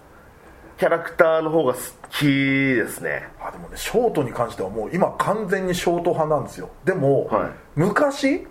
[0.79, 3.29] キャラクターの方が好きですね。
[3.40, 6.70] あでもねショートに関してはもう今完全にショート派なんですよ。
[6.85, 7.50] でも、はい。
[7.76, 8.48] 昔、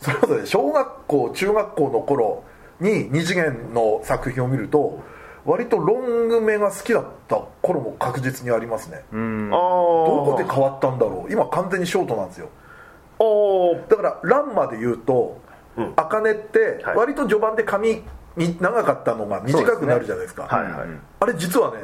[0.00, 2.42] それこそね小学校中学校の頃
[2.80, 4.98] に二次元の作品を見ると
[5.44, 11.32] 割とロング目が好きだった頃も確実にありますね、あどどこで変わったんだろう。
[11.32, 12.48] 今完全にショートなんですよ。
[13.88, 15.40] だからランマで言うと
[15.76, 15.92] うん。
[15.96, 16.96] 茜、ってはい。
[16.96, 18.02] 割と序盤で髪
[18.36, 20.44] に長かったのが短くなるじゃないですか。
[20.44, 20.88] はいはい。
[21.20, 21.82] あれ実はね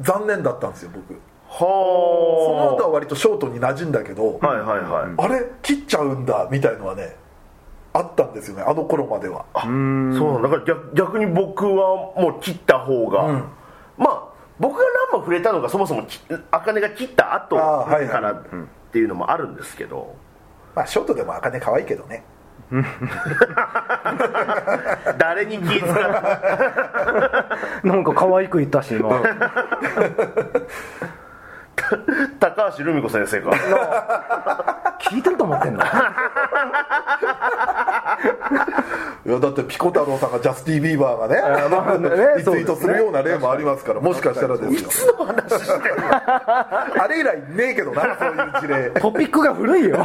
[0.00, 1.20] 残念だったんですよ僕。
[1.58, 7.16] そのは後は割とショートに馴染んだけど、あはいはいはい、あれ切っちゃうんだみたいのはね
[7.92, 9.44] あったんですよねあの頃までは。
[9.54, 10.48] そうなんだ。
[10.48, 13.44] だから逆逆に僕はもう切った方が、うん。
[13.98, 14.22] まあ
[14.58, 18.08] 僕がランマ触れたのがそもそもき茜が切った後あーはいはい。
[18.10, 18.44] からっ
[18.92, 20.14] ていうのもあるんですけど、
[20.74, 22.24] まあショートでも茜可愛いけどね。
[25.18, 25.94] 誰に気づか
[27.82, 29.20] ないなんか可愛く言ったし今。
[32.38, 33.50] 高橋留美子先生か
[35.00, 35.80] 聞いてると思ってんの？
[39.26, 42.08] いやだってピコ太郎さんがジャスティン・ビーバーがね,、まあね
[42.38, 44.70] リツイートするような例もありますからもしかしたらですよ。
[44.72, 48.90] いつの話してんのあれ以来ねえけどなそういう事例。
[49.00, 49.98] トピックが古いよ。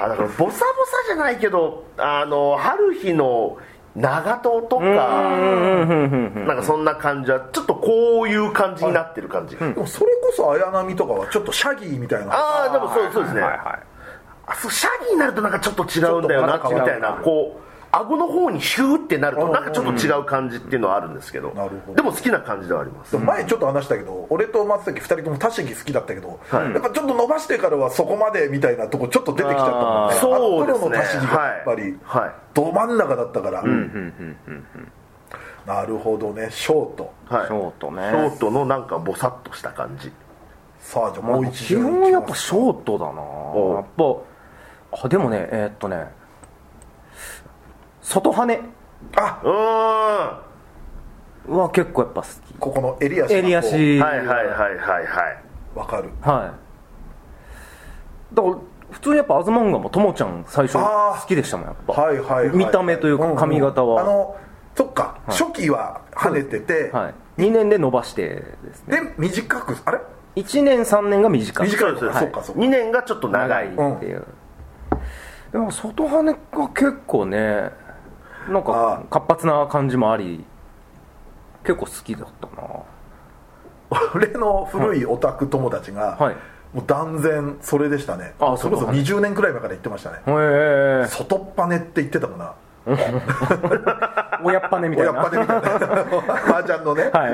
[0.00, 0.60] あだからボサボサ
[1.08, 3.56] じゃないけどあのハルヒの
[4.00, 12.32] 長門とかなんかそんな感じはちょっとこういう感じになってる感じ、でもそれこそ綾波とかはちょっとシャギーみたいな。
[12.32, 13.98] ああでもそうそうですね、はいはい
[14.50, 16.56] あそうシャギーになるとなんかちょっと違うんだよな。
[16.56, 21.52] みたいなこう顎の方にヒューってなるとなんかちょっと違う感じっていうのはあるんですけど。
[21.54, 21.94] なるほど。
[21.94, 23.16] でも好きな感じではあります。
[23.16, 26.72] 前ちょっと話したけど、俺と松崎2人とも多刺激好きだったけど、はい。
[26.72, 30.78] やっぱちょっと伸ばしてからはそこまでみたいなとこちょっと出てきちゃったもんねあーそうですね。
[30.78, 32.22] あの頃の多刺激がやっぱり、はい。
[32.22, 32.32] はい。
[32.54, 33.62] ど真ん中だったから、
[35.66, 36.48] なるほどね。
[36.50, 37.12] ショート。
[37.28, 37.46] はい。
[37.46, 38.02] ショートね。
[38.10, 40.12] ショートのなんかボサッとした感じ。
[40.80, 43.20] さあじゃあもう一基巡本やっぱショートだな。
[43.20, 43.84] おやっ
[44.92, 46.17] ぱあでもねえーっとね
[48.08, 48.60] 外羽
[49.16, 51.56] あうーん。
[51.58, 52.54] は結構やっぱ好き。
[52.58, 54.00] ここの襟足襟足。
[54.00, 55.08] はいはいはいはいはい。
[55.74, 56.08] わかる。
[56.22, 56.54] は
[58.32, 58.34] い。
[58.34, 58.56] だから
[58.90, 61.92] 普通にやっぱ東漫画もともちゃん最初好きでしたもんやっぱ。
[61.92, 64.00] はいはいはい見た目というか髪型は。
[64.00, 64.36] あの
[64.74, 67.42] そっか、初期は跳ねてて、はい。
[67.42, 68.28] 2年で伸ばして
[68.62, 69.00] ですね。
[69.02, 69.98] で短くあれ
[70.36, 71.68] ？1年3年が短い。
[71.68, 72.62] 短いのそうですそうかそうか。
[72.62, 74.24] 2年がちょっと長長いいっていう、
[75.52, 76.34] でも外羽が
[76.68, 77.70] 結構ね
[78.48, 80.44] なんあか活発な感じもあり
[81.64, 82.68] 結構好きだったな。
[84.14, 86.36] 俺の古いオタク友達が、はい。
[86.74, 88.34] もう断然それでしたね。
[88.38, 90.18] あそれこそそうか20年くらい前から言ってましたね。
[90.26, 91.06] へえ。
[91.08, 92.54] 外っぱねって言ってたもんな。
[94.44, 95.12] 親っぱねみたいな。
[95.12, 96.58] 親っぱねみたいな。
[96.58, 97.32] 麻雀のね、はい。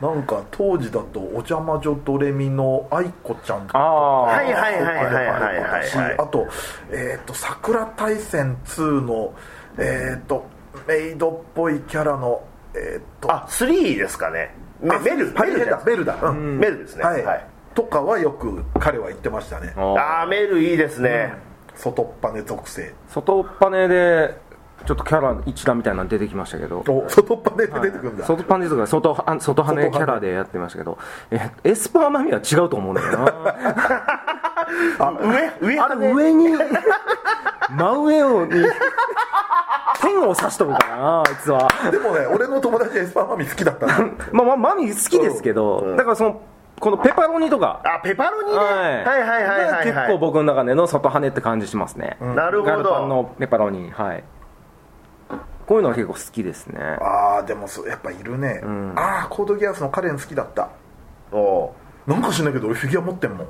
[0.00, 4.22] なんか当時だと「お邪魔女ドレミ」の愛子ちゃんとかああ。
[4.22, 6.18] はいはいはいはいはいはいはい。
[6.18, 6.48] あと,、
[6.90, 9.34] えー、と桜大戦2の、
[9.78, 10.46] えー、と
[10.86, 14.54] メイドっぽいキャラの、えー、とあ3ですかね。
[14.80, 15.84] メあメルはいメルじゃん。
[15.84, 16.58] メルだ、うん。
[16.58, 17.04] メルですね。
[17.04, 17.24] はい。
[17.24, 17.46] はい。
[17.74, 19.72] とかはよく彼は言ってましたね。
[19.76, 21.32] ああメルいいですね。
[21.74, 22.92] 外っぱね属性。
[23.08, 24.34] 外っぱねで
[24.84, 26.84] ちょっとキャラ一覧みたいなの出てきましたけど。
[26.86, 30.98] お外っぱねって出てくるんだ、外パンディとか外は外羽キャラでやってましたけど。
[31.30, 33.32] えエスパーマミは違うと思うんだよな
[35.60, 36.48] 上上あれ上に
[37.70, 38.52] 真上をに
[40.00, 41.68] 天を指しとるかなあいつは。
[41.90, 43.98] でもね俺の友達エスパーマミ好きだったな
[44.32, 46.40] まあまあマミ好きですけど、だからその
[46.80, 47.80] このペパロニとか。
[47.84, 48.58] あペパロニね。
[48.58, 49.70] ははいいはいはいはい。
[49.70, 52.72] はい結構僕の中での外羽って感じしますね、なるほど。
[52.72, 54.24] ガルパンのペパロニはい
[55.72, 56.78] こういうのは結構好きですね。
[57.00, 58.60] ああでもそうやっぱいるね、
[58.94, 60.68] ああコードギアスのカレン好きだった。
[61.32, 61.72] お
[62.06, 63.46] なんか知んないけど俺フィギュア持ってんもん。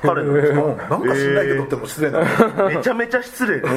[0.00, 0.32] 彼の。
[0.32, 2.20] うん、 なんか知んないけどっても失礼な
[2.66, 3.60] めちゃめちゃ失礼。
[3.60, 3.74] です、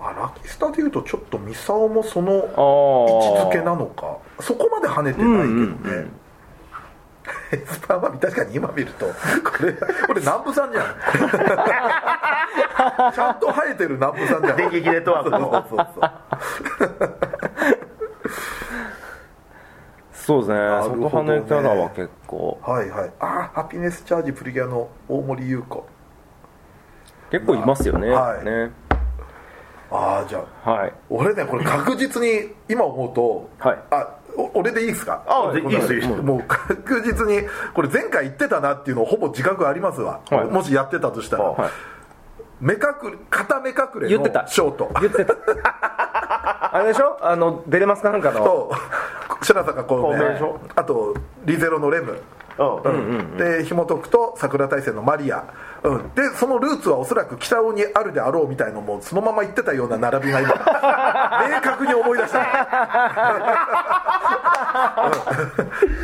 [0.00, 4.16] あラキスタでいうとちょっとミサオもその位置づけなのか。
[4.40, 6.10] そこまで跳ねてないけどね、
[7.52, 9.12] エスパーマミ確かに今見るとこ
[9.64, 10.84] れこれ南部さんじゃん。
[13.12, 14.56] ちゃんと生えてる南部さんじゃん。
[14.56, 16.10] 電撃ネットワークのそうそうそう。
[20.12, 20.58] そうですね。
[21.02, 21.40] るほどね。
[21.40, 22.60] 外羽キャラは結構。
[22.62, 23.12] はいはい。
[23.18, 25.84] あハピネスチャージプリギュアの大森優子。
[27.30, 28.44] 結構いますよね,、はい。
[28.44, 28.70] ね。
[29.90, 30.92] ああじゃあはい。
[31.08, 33.78] 俺ねこれ確実に今思うと、はい。
[33.90, 34.19] あお
[34.54, 35.22] 俺でいいですか？
[35.26, 37.42] あでいいですいいですもう確実に
[37.74, 40.44] これ前回言ってたなっていうのをほぼ自覚ありますわ、はい。
[40.46, 41.70] もしやってたとしたら、はい。
[42.60, 42.80] 目隠
[43.12, 44.46] れ片目隠れの言ってた。
[44.46, 44.90] ショート。
[45.00, 45.34] 言ってた。
[46.72, 47.18] あれでしょ？
[47.22, 48.10] あの出れますか？
[48.10, 48.40] なんかの。
[48.44, 48.72] と
[49.42, 52.20] 白坂孔明あとリゼロのレム
[52.60, 53.36] うん。
[53.36, 55.44] で紐解くと桜大戦のマリア、
[55.82, 60.50] うん、でそのルーツはおそらく北尾にあるであろうみたいのもそのまま言ってたような並びが今
[61.48, 62.40] 明確に思い出した。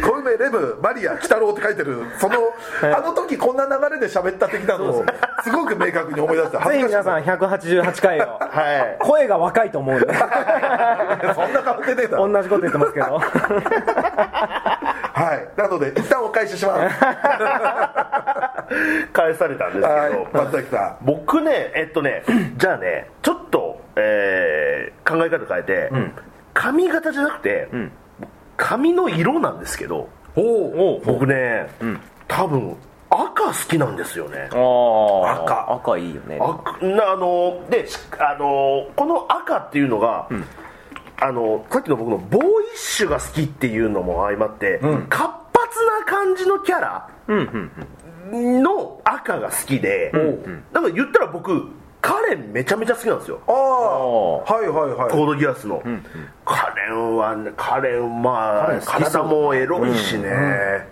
[0.03, 2.35] 小梅レムマリア鬼太郎って書いてるその
[2.83, 5.05] あの時こんな流れで喋った的なのを
[5.43, 6.69] すごく明確に思い出した。
[6.69, 9.05] ぜひ皆さん188回をはい。
[9.05, 10.07] 声が若いと思うんで
[11.35, 12.17] そんな顔出てた。
[12.27, 13.21] 同じこと言ってますけど
[15.17, 15.49] はい。
[15.57, 16.99] なので一旦お返しします。
[19.15, 20.29] 返されたんですけど、はい。
[20.31, 21.05] 松崎さん。
[21.07, 22.23] 僕ねえっとね
[22.59, 25.89] じゃあねちょっと、えー考え方変えて、
[26.53, 27.69] 髪型じゃなくて、
[28.57, 31.69] 髪の色なんですけどお僕ね、
[32.27, 32.77] 多分
[33.09, 34.49] 赤好きなんですよね。
[34.53, 34.57] あ
[35.39, 35.73] あ赤。
[35.75, 36.41] 赤いいよね。
[36.41, 36.65] あ
[37.17, 40.27] のでしあのこの赤っていうのが、
[41.19, 45.33] あのさっきの僕のボーイッシュが好きっていうのも相まって、活発
[46.01, 47.09] な感じのキャラ
[48.33, 50.13] の赤が好きで、
[50.73, 51.69] だから言ったら僕
[52.03, 53.41] カレンめちゃめちゃ好きなんですよ。
[53.49, 55.11] ああはいはいはい。
[55.11, 55.83] コードギアスの、
[56.45, 60.87] カレンはねカレンまあ体もエロいしね、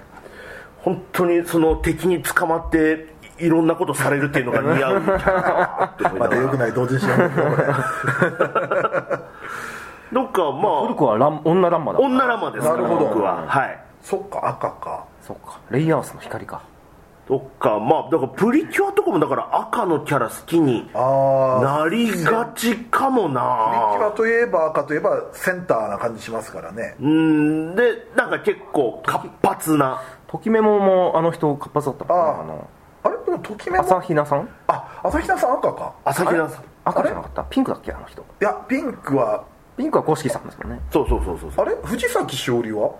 [0.79, 5.03] 本当にその敵に捕まっていろんなことされるっていうのが似合う。
[5.03, 7.18] キャラだなって思いながらまだよくない同時にしよう
[10.12, 13.09] どっかまあ古くはラン女ランマだ女ラマですからなるほど。
[13.09, 13.46] 僕は。
[13.46, 13.80] はい。
[14.02, 15.05] そっか赤か。
[15.22, 15.59] そっか。
[15.70, 16.62] レイアースの光か。
[17.26, 26.96] どっかまあだからプリキュアとかもだから赤のキャラ好きにああなりがちかもプリキュなアといえば赤といえばセンターな感じしますからね。
[27.00, 30.02] うんでなんか結構活発な。
[30.26, 32.68] ときメモもあの人活発だったもんねああの
[33.05, 33.24] あれ？
[33.24, 34.48] でもときめも朝比奈さん？
[34.66, 35.94] あ朝比奈さん赤か。
[36.05, 36.64] 朝比奈さん。
[36.84, 37.44] 赤じゃなかった？
[37.44, 37.92] ピンクだっけ？
[37.92, 38.20] あの人。
[38.20, 39.44] いやピンクは
[39.77, 40.81] ピンクは公式さんですもんね。
[40.93, 41.66] そうそうそうそうそう。
[41.66, 41.77] あれ？
[41.83, 42.93] 藤崎しおりは？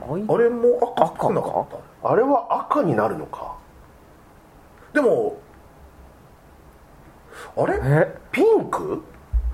[0.00, 1.66] あれも赤くなか赤っ
[2.02, 2.10] た？
[2.10, 3.56] あれは赤になるのか？
[4.92, 5.36] でも
[7.56, 7.78] あれ？
[7.82, 8.16] え？
[8.30, 9.02] ピンク？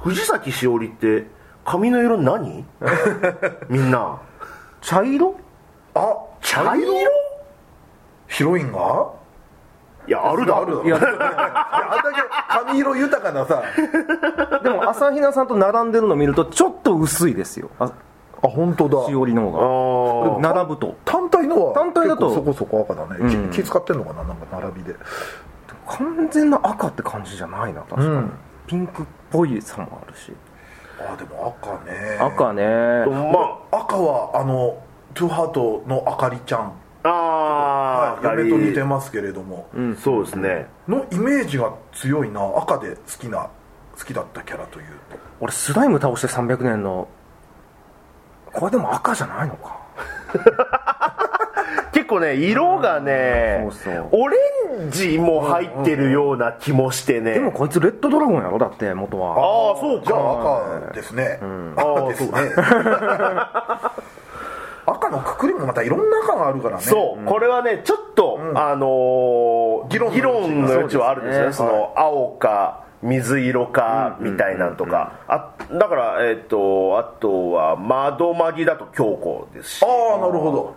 [0.02, 1.26] 藤崎しおりって
[1.64, 2.64] 髪の色何？
[3.70, 4.20] みんな。
[4.82, 5.34] 茶色？
[5.94, 6.92] あ茶色？
[8.28, 9.12] ヒロインが？
[10.06, 10.56] いやあるだ。
[10.58, 10.84] あるだろ。
[10.84, 13.62] いやあんだけ髪色豊かなさ。
[14.62, 17.70] でも朝比奈さんと並んでるの見るとちょっと薄いですよ。
[17.78, 17.92] あ
[18.42, 19.06] あ本当だ。
[19.06, 20.96] しおりの方あが並ぶと。
[21.04, 22.34] 単体のは単体だと。
[22.34, 23.50] そこそこ赤だね、うん。
[23.50, 24.94] 気気使ってんのかななんか並びで。
[25.86, 28.32] 完全な赤って感じじゃないな確かに、うん。
[28.66, 30.32] ピンクっぽいさもあるし。
[31.00, 32.18] あでも赤ね。
[32.20, 33.06] 赤ね。
[33.06, 34.82] ま赤はあの
[35.14, 36.72] トゥーハートのあかりちゃん
[37.06, 40.66] あああ嫁と似てますけれども、うんそうですね。
[40.88, 43.48] のイメージが強いな赤で好きな
[43.98, 44.86] 好きだったキャラという。
[44.86, 47.06] と俺スライム倒して300年の
[48.52, 49.78] これでも赤じゃないのか。
[51.92, 54.08] 結構ね色がね、そうそう。
[54.12, 54.36] オレ
[54.86, 58.58] ンジも入ってるような気もしてね、でもこいつレッドドラゴンやろ？
[58.58, 59.34] だって元は。
[59.36, 60.06] ああそうか。
[60.06, 61.38] じゃあ赤ですね、
[61.76, 62.32] ああ赤ですね
[64.86, 66.82] 赤のくくりもまたいろんな赤があるからね。
[66.82, 79.82] そう、これはねちょっと、あのー議論の議論の余地はあるんですねそその青か水色かみたいなんとか、あだからえっ、とあとは窓マギだと京子ですし。
[79.84, 80.74] ああなるほど。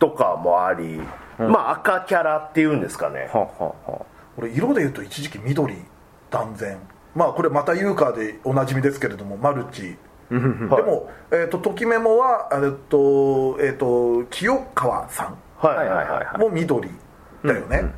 [0.00, 1.00] とかもあり、
[1.38, 3.30] まあ赤キャラっていうんですかね。
[3.32, 4.06] はあはあは
[4.36, 5.76] 俺色でいうと一時期緑
[6.30, 6.78] 断然。
[7.14, 9.96] まあこれまたユーカーでおなじみですけれどもマルチ
[10.30, 15.76] でも、えー、とときメモはえっと,、えー、と清川さんはい。
[15.76, 16.88] はいはいはいも緑
[17.44, 17.92] だよね、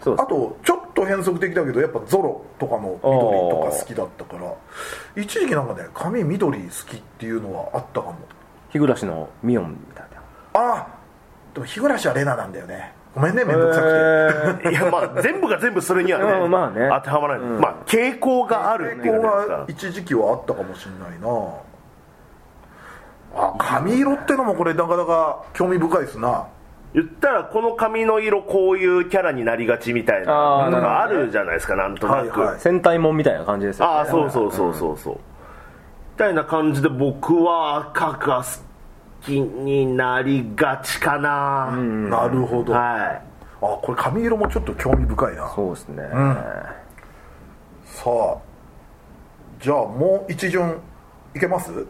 [0.00, 4.54] あとちょっと変則的だけどやっぱゾロとかの緑とか好きだったから
[5.22, 8.16] 一時期なんかね髪緑好きっていうのはあったかも。
[8.70, 10.06] 日暮のミオンみたい
[10.54, 10.60] な。
[10.60, 10.86] ああ
[11.54, 12.92] でも日暮はレナなんだよね。
[13.14, 16.88] ごめんね面倒くさくて、えいやまあ全部が全部それにはね,、うんまあね。
[16.92, 21.26] 当てはまらない、まあ傾向があるっていうここことですかが一時期はあったかもしれないな
[23.36, 26.46] あ髪色ってのもこれなかなか興味深いですな。
[26.94, 32.60] 言ったらこの髪の色こういうキャラになりがちみたいなのがあるじゃないですかなんとなく、はいはい。
[32.60, 33.92] 戦隊もんみたいな感じですよね。
[33.92, 34.98] ああそうそうそうそう。
[34.98, 35.20] そうみ
[36.18, 38.48] たいな感じで僕は赤が好
[39.20, 43.22] きになりがちかな、なるほど、あはい。
[43.60, 45.42] これ髪色もちょっと興味深いな。
[45.48, 46.74] さそうですね、あ
[49.60, 50.80] じゃあもう一巡
[51.34, 51.86] いけます？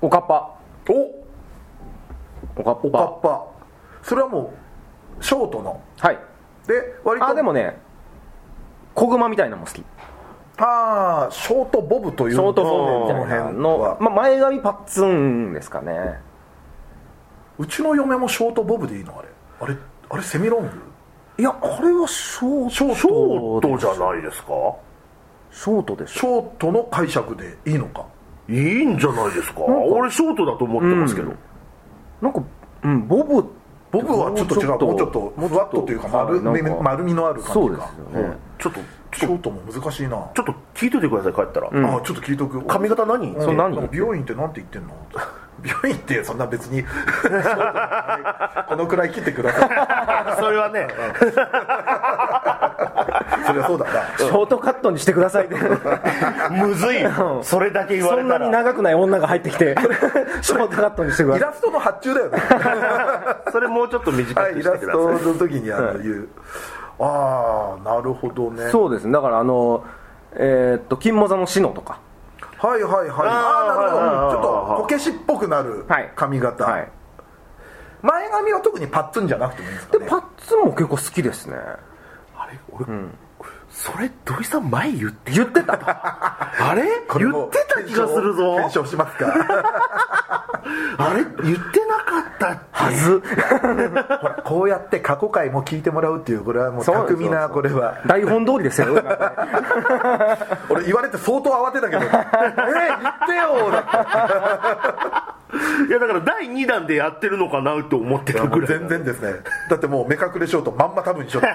[0.00, 0.52] おかっぱ
[0.88, 2.60] お。
[2.60, 3.46] おかっおかぱっぱ。
[4.02, 4.52] それはも
[5.20, 5.82] うショートの。
[5.98, 6.18] はい。
[6.66, 7.28] で割と。
[7.28, 7.76] あでもね
[8.94, 9.82] 小熊みたいなのも好き。
[10.58, 12.34] ああショートボブという。
[12.34, 16.20] ショートボブみたいなの、まあ、前髪パッツンですかね。
[17.58, 19.28] うちの嫁もショートボブでいいのあれ。
[19.60, 19.76] あれ
[20.10, 20.68] あれセミロング？
[21.38, 24.52] いやあれはショートショートじゃないですか？
[25.50, 28.06] ショートでしショートの解釈でいいのか？
[28.48, 29.62] いいんじゃないですか？
[29.64, 31.32] 俺ショートだと思ってますけど、
[32.20, 32.42] なんか
[32.82, 33.44] うんボブ。
[33.90, 37.54] ボブはちょっと違うもうちょっとふわっとというか丸丸みのある感じか。
[37.54, 37.80] そうです
[38.18, 38.80] よね、ちょっと
[39.16, 40.10] ショートも難しいな。
[40.34, 41.70] ちょっと聞いといてください帰ったら、あ
[42.00, 42.60] ちょっと聞いとく。
[42.64, 43.40] 髪型何、うん。
[43.40, 44.88] それ何なんか美容院ってなんて言ってんの？
[45.64, 46.82] 病院ってそんな別に
[48.68, 49.68] このくらい切ってください。
[50.40, 50.88] それはね
[53.46, 54.18] それはそうだな。
[54.18, 55.46] ショートカットにしてください。
[55.46, 55.54] っ て
[56.50, 56.98] むずい
[57.42, 59.74] それだけ言わそんなれたらに長くない女が入ってきて。
[60.42, 61.40] ショートカットにしてください。
[61.40, 62.38] イラストの発注だよね。
[63.52, 66.28] それもうちょっと短はいイくしてくだラストさいの時にあの言う。
[67.00, 68.68] ああなるほどね。
[68.70, 69.12] そうですね。
[69.12, 69.84] だからあの
[70.34, 71.98] えーっと金モザのシノとか。
[72.58, 73.28] はいはいはい。
[73.28, 74.30] ああなるほど。
[74.32, 76.10] ちょっとこけしっぽくなるはい。
[76.16, 76.88] 髪型、はい。
[78.02, 80.04] 前髪は特にパッツンじゃなくてもいいんですかね。
[80.04, 81.56] でパッツンも結構好きですね。
[82.36, 82.58] あれ？
[82.72, 82.84] 俺、
[83.74, 86.84] それ土井さん前言って言ってた あれ？
[87.18, 88.54] 言ってた気がするぞ。
[88.54, 89.26] 検証しますか
[90.96, 91.24] あれ？
[91.42, 93.20] 言ってなかったっはず。
[94.20, 97.94] ほらこうやって過去回も聞いてもらうっていうこれはもう巧みなこれは。
[98.06, 98.94] 台本通りですよ
[100.68, 102.02] 俺言われて相当慌てたけど。
[102.02, 103.88] えー、言ってよだって
[105.88, 109.34] けいやだから第2弾でやってるのかなって思ってたぐらい全然ですね。
[109.70, 111.48] だってもう目隠れショートまんま多分一緒だ。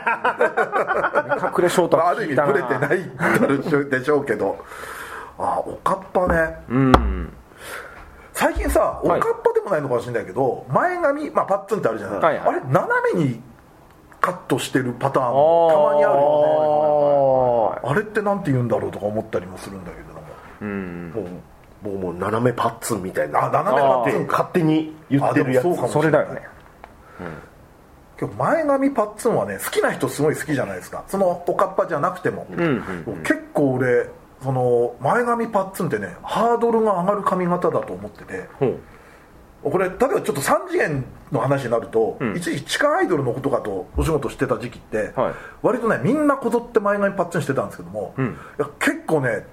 [1.57, 4.57] 隠れショートまあ、る意味ブレてないでしょうけど。
[5.37, 6.57] あおかっぱね。
[6.69, 7.33] うん
[8.33, 12.47] 最近さおかはいっぱでもないのかもしれないけど、前髪、まあ、パッツンってあるじゃない、はいはい。
[12.47, 13.41] あれ斜めに
[14.21, 17.89] カットしてるパターンもたまにあるよね。
[17.89, 20.21] あれってなんて言うんだろうとか思ったりもするんだけれども
[20.61, 21.11] うん。
[21.15, 21.25] もう
[21.81, 23.45] 僕もう斜めパッツンみたいな。
[23.45, 26.41] あ斜めパッツンか勝手に言ってるやつそれだよね
[28.19, 31.03] 今日前髪パッツンはね好きな人すごい好きじゃないですか。
[31.07, 32.47] そのおかっぱじゃなくても、
[33.23, 34.09] 結構俺
[34.41, 38.47] その前髪パッツンってねハードルが上がる髪型だと思ってて。
[39.61, 41.03] これ例えばちょっと3次元
[41.33, 45.33] の話になると、一時期地下アイドルの子とかとお仕事してた時期って、はい。
[45.61, 48.21] 割とねみんなこぞって前髪パッツンしてたんですけども、ん。
[48.21, 49.45] いや結構ね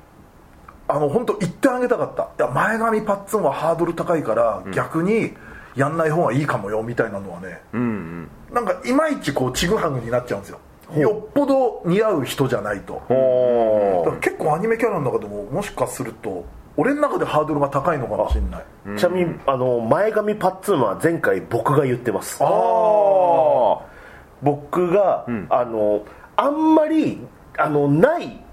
[0.87, 2.23] あの本当言ってあげたかった。
[2.23, 5.35] いや前髪パッツンはハードル高いから、逆に
[5.75, 10.59] やんない方がいいかもよみたいなのはね、うんうんなんかいまいちこうちぐはぐになっちゃうんですよ。
[10.97, 13.03] よっぽど似合う人じゃないと。
[14.21, 16.45] 結構アニメキャラの中でももしかすると
[16.77, 18.65] 俺の中でハードルが高いのかもしれない。
[18.99, 22.39] ちなみにあの前髪パッツンは前回僕が言ってます。
[22.43, 22.51] ああ
[24.43, 26.05] 僕が、あの
[26.37, 27.19] あんまり
[27.59, 28.45] あのない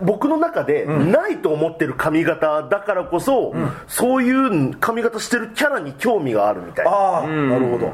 [0.00, 3.52] 僕の中でないと思ってる髪型だからこそ、
[3.88, 6.90] そういう髪型してるキャラに興味があるみたいな。
[6.90, 7.92] ああ、なるほど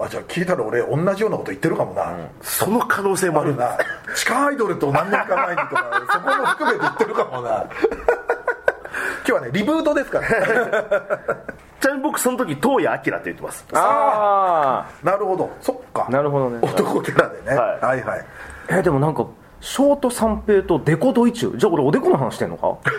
[0.00, 3.76] あじゃあ聞いたら俺同じようなこと言ってるかもな、その可能性もあるな。
[4.16, 7.64] 地下アイドルと何年か前にとかそこも含めて言ってるかもな。
[9.26, 10.26] 今日はねリブートですから、
[11.80, 13.64] ちなみに僕その時東谷明って言ってます。
[13.74, 15.50] あなるほど。
[15.60, 16.06] そっか。
[16.08, 16.58] あなるほどね。
[16.62, 17.84] 男キャラでね、はい。
[17.84, 18.24] はいはい。
[18.70, 19.26] えでもなんか
[19.60, 21.56] ショート三平とデコドイチュー。
[21.58, 22.90] じゃあ俺おでこの話してんのか？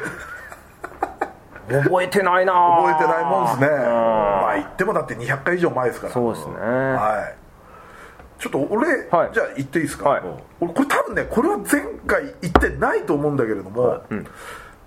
[1.83, 3.67] 覚えてないな覚えてないもんですね。
[3.67, 3.73] うん。
[3.83, 6.13] まあ言ってもだって200回以上前ですから。
[6.13, 6.53] そうですね。
[6.55, 8.41] はい。
[8.41, 9.29] ちょっと俺、はい。
[9.33, 10.23] じゃあ言っていいですか、はい。
[10.59, 14.01] 俺これ多分ねこれは前回言ってないと思うんだけれども、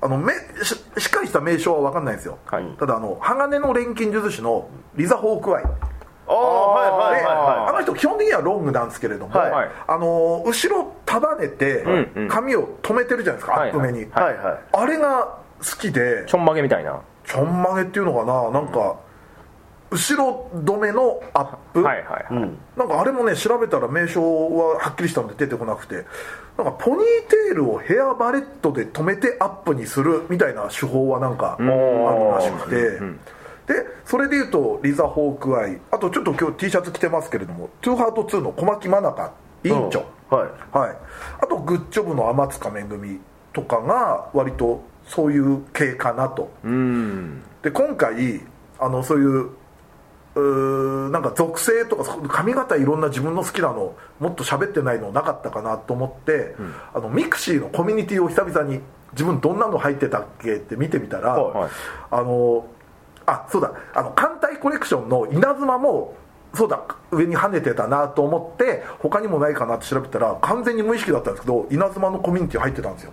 [0.00, 2.64] あのめししっかりした名称は分かんないんですよ、はい。
[2.78, 5.64] ただあの鋼の錬金術師のリザ・ホークアイ。
[6.26, 7.68] ああはいはいではいはい。
[7.68, 9.70] あの人基本的にはロングなんですけれども、はい。
[9.86, 12.28] あの後ろ束ねてんうん。
[12.28, 14.58] 髪を止めてるじゃないですか、はいアップ目に、はいはい。
[14.72, 16.24] あれが好きで。
[16.26, 17.00] ちょんまげみたいな。
[17.24, 18.50] ちょんまげっていうのかな。
[18.50, 18.96] なんか、
[19.90, 24.22] 後ろ止めのアップ、はいはいはい、なんかあれもね調べたら名称
[24.56, 26.04] ははっきりしたので出てこなくて。
[26.56, 31.68] なんかポニーテールをヘアバレットで止めてアップにするみたいな手法はなんかある
[32.30, 32.76] らしくて、
[33.72, 35.80] でそれでいうとリザ・ホークアイ。
[35.90, 39.32] あとちょっと今日 T シャツ着てますけれどもトゥーハート2の小牧真中
[39.64, 40.38] 委員長、うん。
[40.38, 40.48] はい。
[40.78, 40.96] はい、
[41.40, 43.20] あとグッジョブの天塚めぐみ
[43.52, 46.50] とかが割とそういう系かなと。
[46.64, 47.42] うん。
[47.62, 48.40] で今回
[48.78, 49.50] あのそういう
[50.36, 56.56] うーなんか属性とかそ髪型いろんな自分の好きなのもっと喋ってないのなかったかなと思って、
[56.92, 58.80] あの mixi のコミュニティを久々に
[59.12, 61.70] 自分どんなの入ってたっけって見てみたら、はい。
[62.10, 62.66] あの
[63.26, 63.72] あそうだ。
[63.94, 66.14] あの艦隊これくしょんの電も
[66.52, 66.82] そうだ。
[67.10, 73.12] 上に跳ねてたなと思って他にもないかなって調べたら完全に無意識だったんですけど電のコミュニティ入ってたんですよ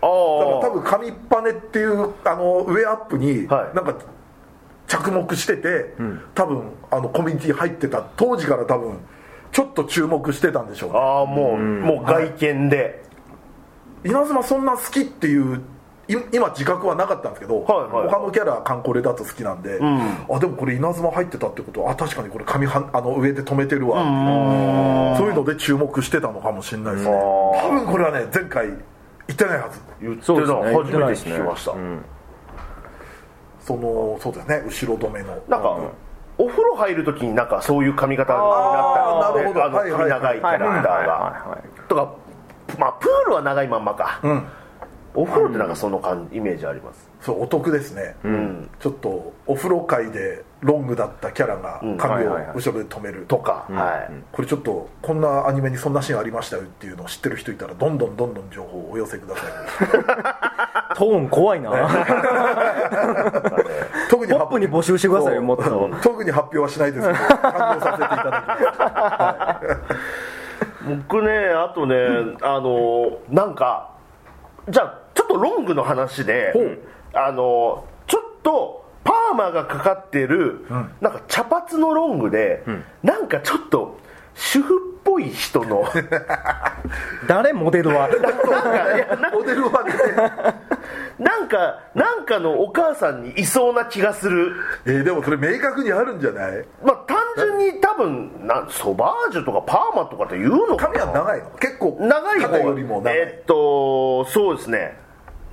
[0.00, 3.76] 多あ分紙パネっていうあの上アップにはい。
[3.76, 3.94] なんか
[4.86, 5.94] 着目してて、
[6.34, 8.98] 多分あのコミュニティ入ってた当時から多分
[9.52, 10.98] ちょっと注目してたんでしょうね。
[10.98, 13.02] ああもう、もう外見で、
[14.04, 15.62] 稲妻そんな好きっていう
[16.08, 18.08] い今自覚はなかったんですけど、はいはい。
[18.08, 24.00] 他のキャラカンコレだと好きなんで、あでもこれ稲妻入ってたってことはあ確かにこれ紙はあの上で止めてるわ。
[24.00, 27.12] っていうそういうので注目してたのかもしれないですね。
[27.12, 28.68] 多分これはね前回
[29.28, 29.80] 言ってないはず。
[30.00, 32.04] 言ってた、ね初めて聞きました、うん。
[33.60, 34.62] そのそうですね。
[34.66, 35.28] 後ろ止めの。
[35.48, 35.78] なんか、
[36.38, 39.64] お風呂入るときになんかそういう髪型になったりなるほど。
[39.64, 41.58] あの髪長いキャラクターが。
[41.88, 42.14] とか
[42.78, 44.48] まあプールは長いまんまか、ん。
[45.14, 47.08] お風呂ってなんかその感イメージあります。
[47.20, 48.70] そうお得ですね、ん。
[48.80, 51.96] ちょっとお風呂界でロングだったキャラがん。
[51.96, 52.56] 髪をはいはいはい。
[52.56, 59.50] 後ろで止めるとか、はい、これちょっとこんなアニメにそんなシーンありましたよっていうのを知ってる人いたらどんどんどんどん情報をお寄せください。
[60.96, 61.70] トーン怖いな。
[64.10, 65.64] 特にポップに募集してくださいよもっと。
[66.02, 68.62] 特に発表はしないですけど感動させていただき
[69.36, 70.28] ます。
[71.08, 71.96] 僕ねあとね
[72.42, 73.90] あのなんか
[74.68, 76.52] じゃあちょっとロングの話で
[77.12, 80.66] あのちょっとパーマがかかってる、
[81.00, 82.62] なんか茶髪のロングで、
[83.02, 83.98] なんかちょっと
[84.34, 85.84] 主婦っぽい人の。
[87.26, 88.08] 誰モデルは？
[88.12, 89.92] なんかいやなモデルはね。
[91.18, 94.52] なんかなんかのお母さんにいそうな気がする。
[94.86, 96.64] えーでもそれ明確にあるんじゃない？
[96.84, 101.50] まあ単純に多分なんソバージュとかパーマとかって言うのか髪は長いの？
[101.58, 104.96] 結構長い方肩よりも長い、えっとそうですね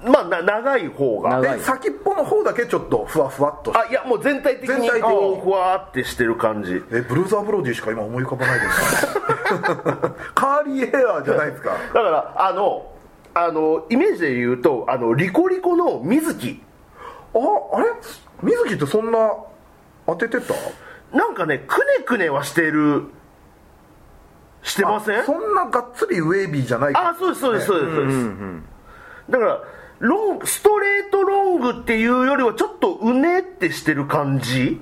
[0.06, 1.30] まあな長い方が。
[1.42, 1.58] 長い。
[1.58, 3.86] で先っぽの方だけちょっとふわふわっとして。
[3.88, 5.42] あいやもう全体的に全体的に。
[5.42, 6.84] ふわーってしてる感じ。
[6.92, 9.08] えブルーザーブロディしか今思い浮かばないです
[10.36, 11.72] カーリーヘアじゃないですか？
[11.72, 12.92] だからあの
[13.34, 16.62] あのイメージで言うとあのリコリコの水木。
[17.34, 17.38] あ
[17.74, 17.88] あれ？
[18.44, 19.32] 水木ってそんな
[20.08, 20.54] 当ててた？
[21.18, 23.04] なんかねくねくねはしてる。
[24.62, 25.20] してません？
[25.20, 28.20] あそんながっつりウェービーじゃないあそうですそうですそうです、そうです
[29.30, 29.62] だから
[30.06, 34.82] ロングストレートロングっていうよりはちょっとうねってしてる感じ？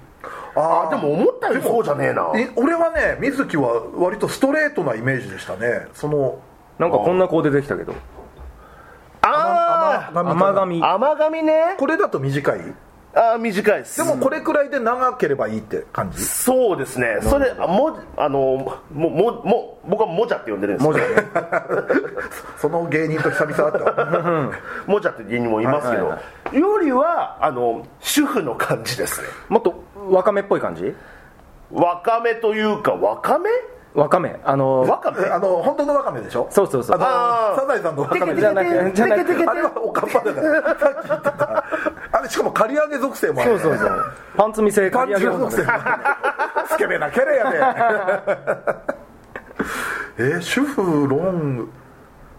[0.56, 2.32] ああでも思ったよりそうじゃねえな。
[2.36, 5.88] え俺はね水木は割とストレートなイメージでしたね。
[5.94, 6.40] その
[6.78, 7.94] なんかこんな子出てきたけど。
[9.22, 11.76] あ甘甘髪あ甘髪ね。
[11.80, 12.60] これだと短い
[13.16, 13.98] あー短いです。
[13.98, 16.24] でもこれくらいで長ければいいって感じ？
[16.24, 17.20] そうですね。
[17.22, 18.40] それあもあの
[18.92, 20.92] ももも僕はもじゃって呼んでるんですよ。
[20.92, 21.24] 文字ね。
[22.58, 24.52] その芸人と久々だったわ。
[24.88, 26.20] もじゃって芸人もいますけど、は
[26.54, 26.60] い。
[26.60, 29.28] よりはあの主婦の感じですね。
[29.50, 30.96] もっとわかめっぽい感じ？
[31.72, 33.50] わかめというかわかめ？
[33.94, 34.40] わかめ。
[34.44, 35.22] あのわかめ？
[35.22, 36.48] えあの本当のワカメでしょ？
[36.50, 36.98] そうそうそう。
[37.00, 41.64] あのサザエさんのワカメじゃなくじゃなくあれはおかっぱだからさっき言ってた
[42.12, 45.64] あれしかも刈り上げ属性もあるそうそうそうパンツ見せパンチ刈り上げ属性
[46.70, 47.52] スケベなキャラやね
[50.18, 51.70] えー主婦ロング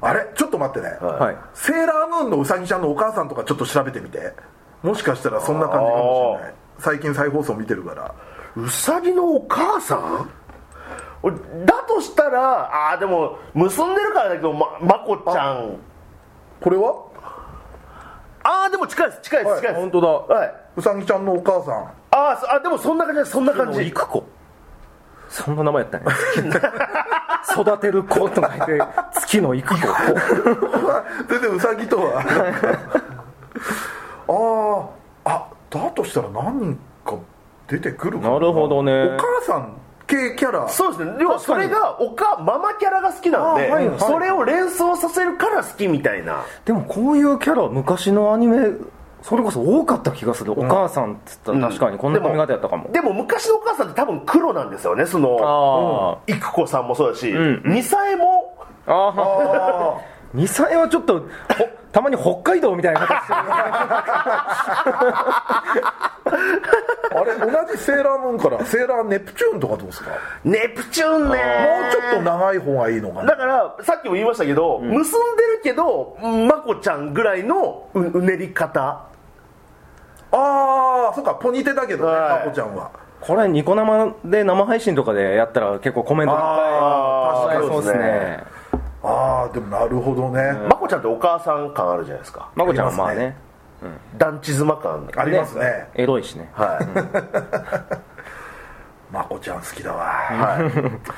[0.01, 4.33] あれちょっと待ってね、はいセーラームーンのうさぎちゃんのお母さんとかちょっと調べてみて
[4.83, 8.15] もしかしたらそんな感じかもしれない最近再放送見てるから
[8.57, 10.29] うさぎのお母さん俺
[11.65, 15.77] だとしたらああでも結んでるからだけどままこちゃん。
[16.61, 16.95] これは？
[18.43, 19.81] ああでも近いです近いです近いです。
[19.81, 20.09] 本当だ。
[20.09, 21.93] はい、うさぎちゃんのお母さん。
[22.11, 23.87] あーそあでもそんな感じですそんな感じ。
[23.87, 24.25] 育子。
[25.31, 26.05] そんな名前やったね
[27.59, 28.81] 育てる子とか言って
[29.15, 29.77] 月の育子。
[31.29, 32.23] 全然うさぎとは。
[34.29, 37.17] あああだとしたら何人か
[37.67, 39.17] 出てくるかなるほどね。
[39.17, 39.73] お母さん
[40.07, 40.69] 系キャラ。
[40.69, 41.13] そうですね。
[41.21, 44.01] 要はそれがおかママキャラが好きなんで、あはいはい。
[44.01, 46.45] それを連想させるから好きみたいな。
[46.65, 48.69] でもこういうキャラ昔のアニメ
[49.23, 55.07] それこそ多かった気がする、お母さんっつったら確かにこんな髪型やったかも、でも昔のお母さんって多分黒なんですよね。
[55.07, 57.63] そのあ育子さんもそうだし、ん。
[57.65, 58.55] ミサエも。
[58.87, 61.27] あああミサエはちょっとほ
[61.93, 63.39] たまに北海道みたいな形してる
[67.17, 70.11] あれ同じセーラームーンからセーラーネプチューンとかどうですか？
[70.11, 71.39] もネプチューンね。
[71.89, 73.27] うちょっと長い方がいいのかな。
[73.31, 74.93] だからさっきも言いましたけど、結ん
[75.37, 78.81] でるけどまこちゃんぐらいのううねり方。
[80.33, 82.47] ああそっかポニテだけどねはい。
[82.47, 82.91] まこちゃんは。
[83.21, 86.37] これニコ生で生配信とかでやったら結構コメントい。
[86.37, 88.43] っぱいそうですね
[89.05, 92.51] ああでもなるほどね、まこちゃんってお母さん感あるじゃないですか。
[92.55, 93.37] まこちゃんはまあね。
[94.17, 95.89] 団地妻感ありますね。
[95.95, 96.49] エロいしね。
[96.55, 96.79] は
[99.11, 100.05] い、 まこちゃん好きだわ。
[100.05, 100.71] はい、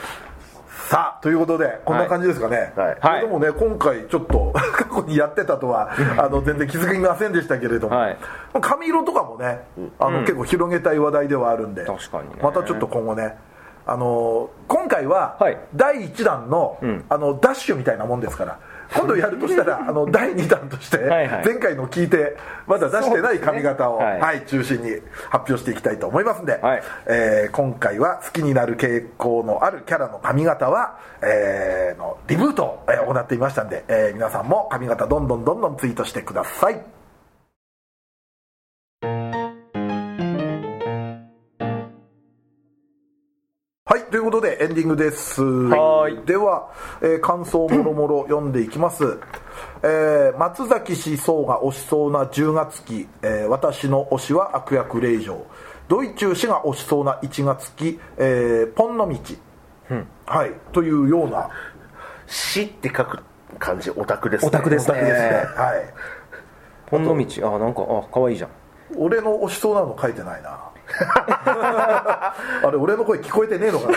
[0.89, 2.97] さあということでこんな感じですかね、はい。
[3.01, 3.21] はい。
[3.21, 8.17] でもね今回ちょっと 過去にやってたとはあの全然気づきませんでしたけれども、はい。
[8.61, 9.65] 髪色とかもね
[9.99, 12.37] あの、結構広げたい話題ではあるんで確かにね。
[12.43, 13.37] またちょっと今後ね
[13.87, 15.59] あの今回ははい。
[15.75, 17.05] 第1弾の,、ん。
[17.09, 18.59] あのダッシュみたいなもんですから。
[18.95, 20.99] 今度やるとしたら あの第2弾として
[21.45, 22.37] 前回の聞いて
[22.69, 24.05] まだ出してない髪型を、ね。
[24.05, 24.21] はい。
[24.21, 24.91] はい、中心に
[25.31, 26.83] 発表していきたいと思いますんで、はい。
[27.07, 36.81] えー今回は好きになる傾向のあるキャラの髪型は、えーのリブートを、えー行っていましたんで、えー皆さんも髪型どんどんどんどんツイートしてください
[44.11, 45.43] ということでエンディングです。
[45.43, 46.17] はい。
[46.27, 46.71] では、
[47.03, 49.19] えー感想もろもろ読んでいきます、
[49.83, 55.45] えー松崎氏層が推しそうな10月期、えー私の推しは悪役令嬢。
[55.89, 59.19] ドイチュー氏が推しそうな1月期、えーポンの道、
[60.27, 61.49] はいというような
[62.27, 63.19] 「死」って書く
[63.59, 64.49] 感じオタクですね。
[64.49, 65.01] オタクですね。
[65.01, 65.17] ですね
[65.57, 65.95] はい。
[66.87, 67.55] ポンの道。
[67.55, 68.51] あなんかあ可愛いじゃん。
[68.97, 70.59] 俺の推しそうなの書いてないな
[70.89, 72.35] あ
[72.71, 73.93] れ俺の声聞こえてねえのか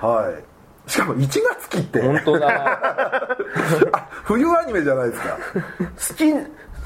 [0.00, 0.08] な？
[0.08, 0.90] はい。
[0.90, 2.00] しかも1月期って。
[2.00, 2.48] 本当だ。
[3.92, 5.36] あ冬アニメじゃないですか。
[6.08, 6.28] 好き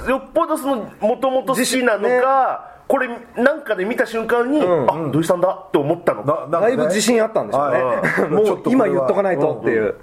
[0.08, 7.94] よっぽどそのもともと好きなのか、これなんかで見た瞬間に、あ土井さんだって思ったのだいぶ自信あったんでしょうね、は
[8.26, 8.28] い。
[8.30, 8.86] もうちょっとこれは。
[8.86, 9.94] 今言っとかないとっていう、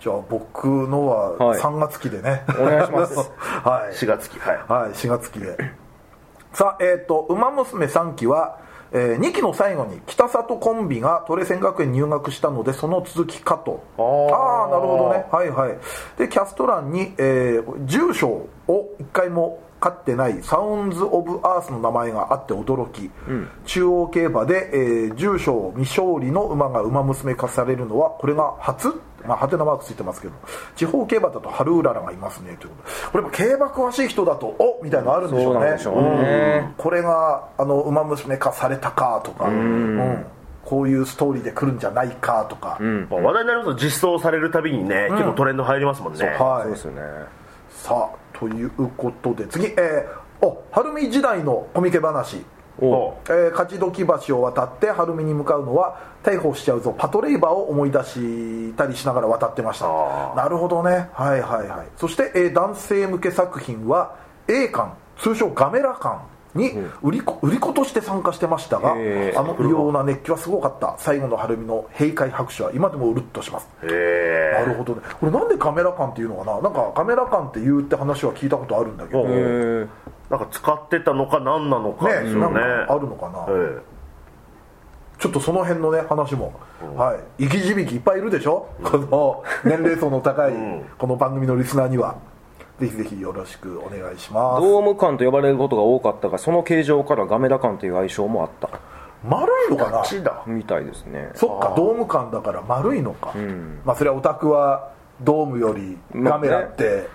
[0.00, 1.60] じゃあ僕のははい。
[1.60, 3.16] 3月期でね、お願いします。
[3.38, 3.94] はい。
[3.94, 4.56] 4月期はい。
[4.68, 5.56] はい、4月期で
[6.52, 8.58] さあえっ、と「ウマ娘」3期は、
[8.92, 13.82] え2期の最後に北里コンビがトレセン学園に入学したのでその続きかと。
[13.98, 14.34] あー。
[14.34, 15.26] ああなるほどね。
[15.30, 15.76] はいはい。
[16.16, 23.10] でキャスト欄に、えー住所を一回も飼ってないサウンズ・オブ・アースの名前があって驚き、
[23.64, 29.00] 中央競馬で、えー住所未勝利の馬が馬娘化されるのはこれが初？
[29.28, 30.34] まあ、ハテナマークついてますけど
[30.74, 32.94] 地方競馬だと春うららがいますねということで。
[33.12, 35.70] これも競馬詳しい人だとおみたいなのあるんでしょうね。
[36.22, 36.64] ね。
[36.66, 36.74] うん。
[36.76, 40.24] これがあの馬娘化されたかとか、うん。
[40.64, 42.78] こういうストーリーで来るんじゃないかとか、
[43.10, 46.24] まあ話題になりますと実装されるたびにね、結構トレンド入りますもんね。
[46.26, 46.62] はい。
[46.62, 47.02] そうですよね。
[47.70, 52.36] さあということで次えー、お晴海時代のコミケ話。
[52.36, 59.86] おえー勝どき橋を渡って晴海に向かうのは逮捕しちゃうぞパトレイバーを思い出したりしながら渡ってました。
[60.34, 61.08] なるほどね。
[61.12, 61.86] はいはいはい。
[61.96, 64.16] そして、えー男性向け作品は
[64.46, 66.20] A 館通称ガメラ館
[66.54, 66.72] に
[67.02, 70.94] 売り子売り子として参加してましたがあの異様な熱気はすごかった。
[70.98, 73.68] 最後の晴海の閉会拍手は今でもうるっとします。
[73.82, 75.02] へえなるほどね。
[75.20, 76.60] これなんでカメラ館っていうのかな？
[76.62, 79.24] なんかカメラ館って言うって話は聞いたことあるんだけど。
[79.24, 79.26] う。
[79.26, 79.88] んねへー
[80.30, 83.78] なんか使ってたのか何なのかですなんよねかあるのかな、え
[85.18, 86.52] ちょっとその辺のね話も、
[86.96, 87.44] はい。
[87.44, 90.84] 生き字引きいっぱいいるでしょ、この年齢層の高いん。
[90.98, 92.16] この番組のリスナーには。
[92.78, 94.62] ぜひぜひよろしくお願いします。
[94.62, 98.70] ドーム館と呼ばれることが多かったがその形状からガメラ館という愛称もあった。
[99.24, 100.22] 丸いのかな？
[100.22, 100.42] だ。
[100.46, 101.32] みたいですね。
[101.34, 103.80] そっかドーム感だから丸いのか、ん。
[103.84, 107.08] まあそれはオタクはドームよりカメラって、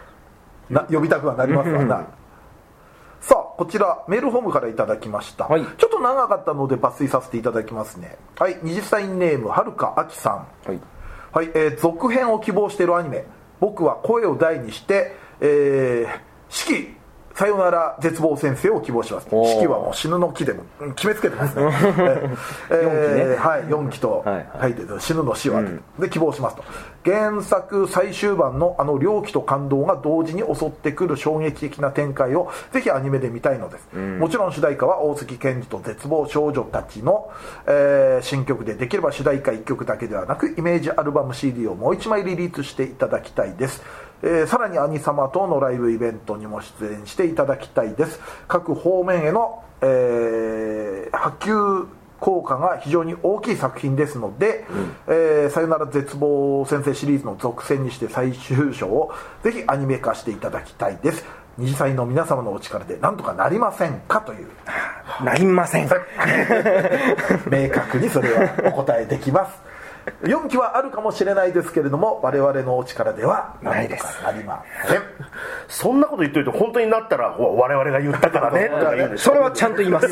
[0.69, 2.07] な呼びたくはなりますからな
[3.57, 5.61] こちらメールホームからいただきました、はい。
[5.63, 8.17] ちょっと長かったので抜粋させていただきますね。
[8.37, 10.47] はい20歳ネームはるかあきさん。
[10.67, 10.79] はい。
[11.31, 13.25] はい、えー続編を希望しているアニメ。
[13.59, 17.02] 僕は声を大にして、えー、四季
[17.35, 19.27] さよなら絶望先生を希望します。
[19.31, 19.47] おー。
[19.47, 22.37] 四季はもう死ぬの木でもうん決めつけてますね、 えー
[22.69, 25.61] えーはい4期とはい書いてて死ぬの死は、
[25.99, 26.63] で希望しますと。
[27.05, 37.29] 原作最終版のあの猟奇と感動が同時に襲ってくる衝撃的な展開をぜひアニメで見たいのです、もちろん主題歌は大月健二と絶望少女たちの、
[37.67, 43.81] えー新曲でできれば主題歌1曲だけではなくイメージアルバム CD をもう1枚リリースしていただきたいです
[44.23, 48.19] えーさらに兄様等のライブイベントにも出演していただきたいです。
[48.47, 51.85] 各方面への、えー波及
[52.19, 54.65] 効果が非常に大きい作品ですので
[55.07, 59.11] 「えーさよなら絶望先生」シリーズの続編にして最終章を
[59.43, 61.25] ぜひアニメ化していただきたいです。
[61.57, 64.47] 二次祭の皆様のお力でなんとかなりませんかという。
[65.23, 65.89] なりません
[67.51, 69.72] 明確にそれはお答えできます
[70.23, 75.01] 4期はあるかもしれないですけれども我々のお力ではなんとかなりません
[75.67, 78.69] そんなこと言っといて本当になったら我々が言ったからね。
[78.69, 80.07] とか言うそれはちゃんと言います。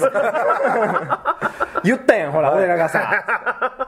[1.83, 3.23] 言ったやんほら俺らがさ。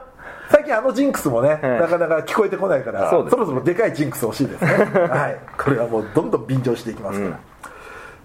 [0.50, 4.70] 最近あのジンクスもね、なかなか聞こえてこないからそろそろでかいジンクス欲しいですね。
[5.08, 5.38] はい。
[5.58, 7.38] これはもうどんどん便乗していきますから、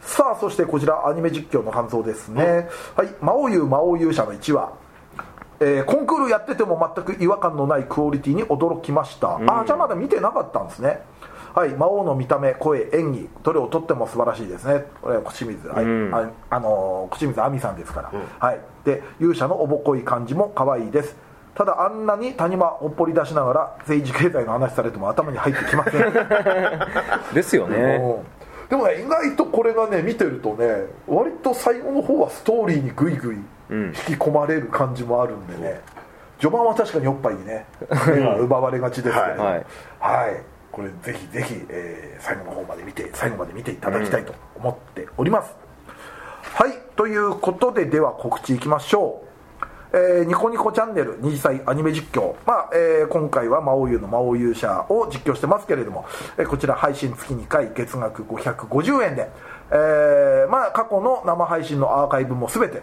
[0.01, 4.71] さあそしてこちらアニメ実況の感想ですね、はい「魔王優魔王勇者」の1話
[5.59, 11.01] えーコンクールやってても全く違和感のないクオリティに驚きました、あじゃあまだ見てなかったんですね。
[11.53, 14.85] はい魔王の見た目声演技どれをとっても素晴らしいですね。
[15.01, 18.59] これは口水、はいああのー口水亜美さんですから、はい。
[18.85, 21.15] で勇者のおぼこい感じも可愛いです。
[21.55, 26.13] ただあんなに谷間ほっぽり出しながら政治経済の話されても頭に入ってきません。
[27.35, 27.99] ですよね。
[28.01, 28.69] うん。
[28.69, 33.37] でもね意外とこれがね見てるとね割と最後の方はストーリーにグイグイ
[33.69, 35.81] 引き込まれる感じもあるんでね、
[36.39, 37.65] 序盤は確かにおっぱいにね
[38.07, 39.43] 目が奪われがちですけれど。
[39.43, 39.51] もは
[39.99, 40.31] はい。
[40.33, 40.35] い、
[40.71, 45.55] これぜひぜひ、えー最後の方まで見て最後まで見ていただきたいと思っております、
[46.41, 46.73] はい。
[46.95, 49.25] ということででは告知いきましょう。
[49.91, 56.05] えーニコニコチャンネル二次祭アニメ実況、まあえー今回は魔王優の魔王勇者を実況してますけれども、
[56.37, 59.29] えーこちら配信月2回月額550円で、
[59.71, 62.81] えーまあ、過去の生配信のアーカイブも全て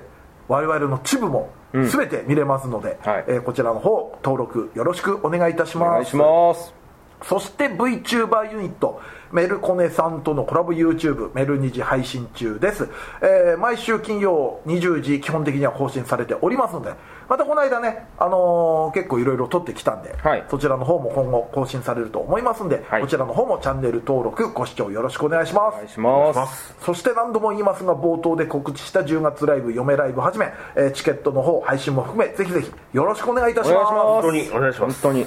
[0.49, 3.25] 我々のチブも全て見れますので、はい。
[3.29, 5.89] えーこちらの方登録よろしくお願いいたします。
[5.89, 6.86] お願いします
[7.29, 9.01] そして VTuber ユニット
[9.33, 12.89] メルコネさんとのコラボ YouTube メル2時配信中です、
[13.21, 16.93] えー毎週金曜20時基本的には更新されておりますので
[17.29, 20.45] またこの間ね、あのー結構いろいろ撮ってきたんで、はい。
[20.49, 23.03] そちらの方も今後更新されると思いますんで、はい。
[23.03, 25.75] こちらの方もチャンネル登録ご視聴よろしくお願いします。
[25.75, 26.77] お願いします。
[26.81, 33.75] そして何度も言いますが冒頭で告知した10月ライブ嫁ライブはじめ、えーチケットの方配信も含めぜひぜひよろしくお願いいたします。
[33.75, 34.05] お願いします。
[34.05, 35.03] 本当にお願いします。
[35.03, 35.27] 本当に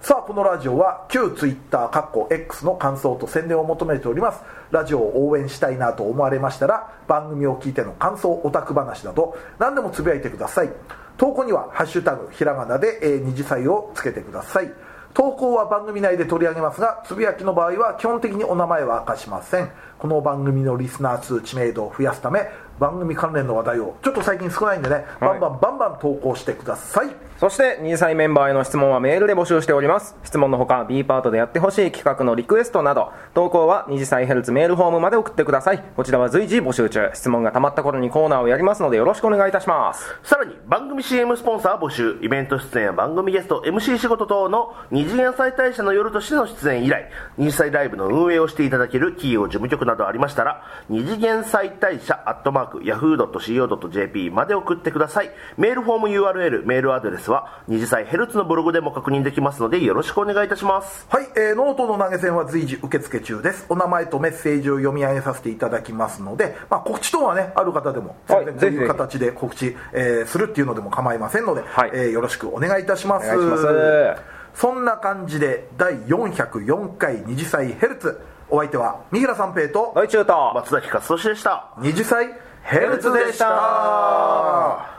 [0.00, 4.42] さあこのラジオは旧ツイッターかっこ X の感想と宣伝を求めております。
[4.70, 10.70] ラジオを応援したいなと思われましたら番組を聞いての感想オタク話など何でもつぶやいてください。
[11.16, 14.72] 投稿には「ハッシュタグひらがなで、えー二次祭」をつけてください。
[15.14, 19.70] 投稿は番組内で取り上げますがつぶやきの場合は基本的にお名前は明かしません。
[19.98, 27.27] この番組のリスナー数知名度を増やすため番組関連の話題をちょっと最近少ないんでね、バンバンバンバン投稿してください。
[27.38, 30.16] そして2歳メンバーへの質問はメールで募集しております。
[30.24, 35.78] 質問のほか B パートでやってほしい企画のリクエストなど投稿は2次歳ヘルツメールフォームまで送ってください。
[35.94, 37.12] こちらは随時募集中。
[37.14, 40.18] 質問がたまった頃にコーナーをやりますのでよろしくお願いいたします。
[40.24, 55.30] さらに番組 CM スポンサー募集イベント出演や番組ゲスト MC 仕事等の二次元再大社の夜としての出演以来二次祭ライブの運営をしていただける企業事務局などありましたら二次元再大社アットマーク Yahoo.co.jp まで送ってください。
[55.56, 61.06] メールフォーム URL メールアドレスは二次祭ヘルツのブログでも確認できますのでよろしくお願いいたします。
[61.08, 63.66] はい、えーノートの投げ銭は随時受付中です。
[63.68, 71.90] お名前とメッセージを読み上げさせていただきますので、まあ、告知等はね、ある方でも、はい全然こういう形で告知、えーするっていうのでも構いませんので、はい。
[71.92, 73.26] えーよろしくお願いいたします。
[73.26, 74.38] お願いします。
[74.54, 78.20] そんな感じで、第404回二次祭ヘルツ、
[78.50, 81.68] お相手は、三平三平と、ドイチュート松崎勝利でした。
[81.78, 84.97] 二次祭ヘルツでした。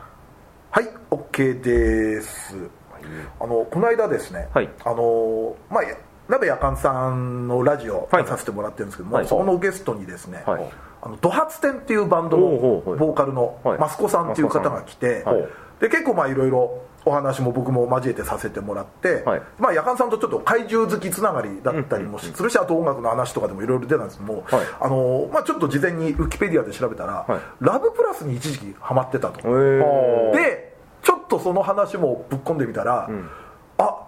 [0.71, 2.55] はい、OK です。
[3.39, 4.69] あのこの間ですね、はい。
[4.85, 5.83] あのまあ
[6.27, 9.27] 鍋やかんさんのラジオさせてもらってるんですけども、はい。
[9.27, 10.63] そこのゲストにですね、はい。
[11.01, 13.79] あのドハツテンっていうバンドのボーカルのはい。
[13.79, 15.47] マスコさんっていう方が来て、はい。
[15.79, 19.41] で結構まあいろいろお話も僕も交えてさせてもらって、はい。
[19.57, 24.65] まあやかんさんとちょっと怪獣好きつながりだったりもするし、あと音楽の話とかでもいろいろ出たんですけども、はい。
[24.79, 27.41] あのまあ、ちょっと事前にウィキペディアで調べたら、はい。
[27.61, 29.41] ラブプラスに一時期ハマってたと。
[30.33, 33.09] でちょっとその話もぶっ込んでみたら、
[33.77, 34.05] あ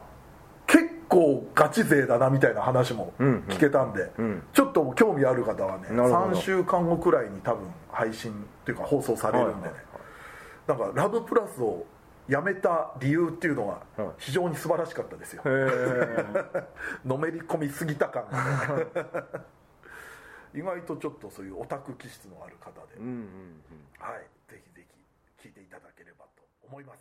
[0.68, 4.44] 結構ガチ勢だなみたいな話も聞けたんで、ん。
[4.54, 6.16] ちょっと興味ある方はねなるほど。
[6.38, 8.36] 3週間後くらいに多分配信っ
[8.66, 9.74] ていうか放送されるんでね、
[10.68, 11.86] なんかラブプラスを
[12.32, 14.14] やめた理由っていうのがはい。
[14.18, 15.44] 非常に素晴らしかったですよ、
[17.04, 18.26] のめり込みすぎた感。
[18.32, 19.44] が ね
[20.54, 23.64] 意外とちょっとそういうオタク気質のある方で、うんうんうん。
[24.00, 24.28] はい。
[24.50, 24.86] ぜひぜ
[25.38, 27.01] ひ聞いていただければと思います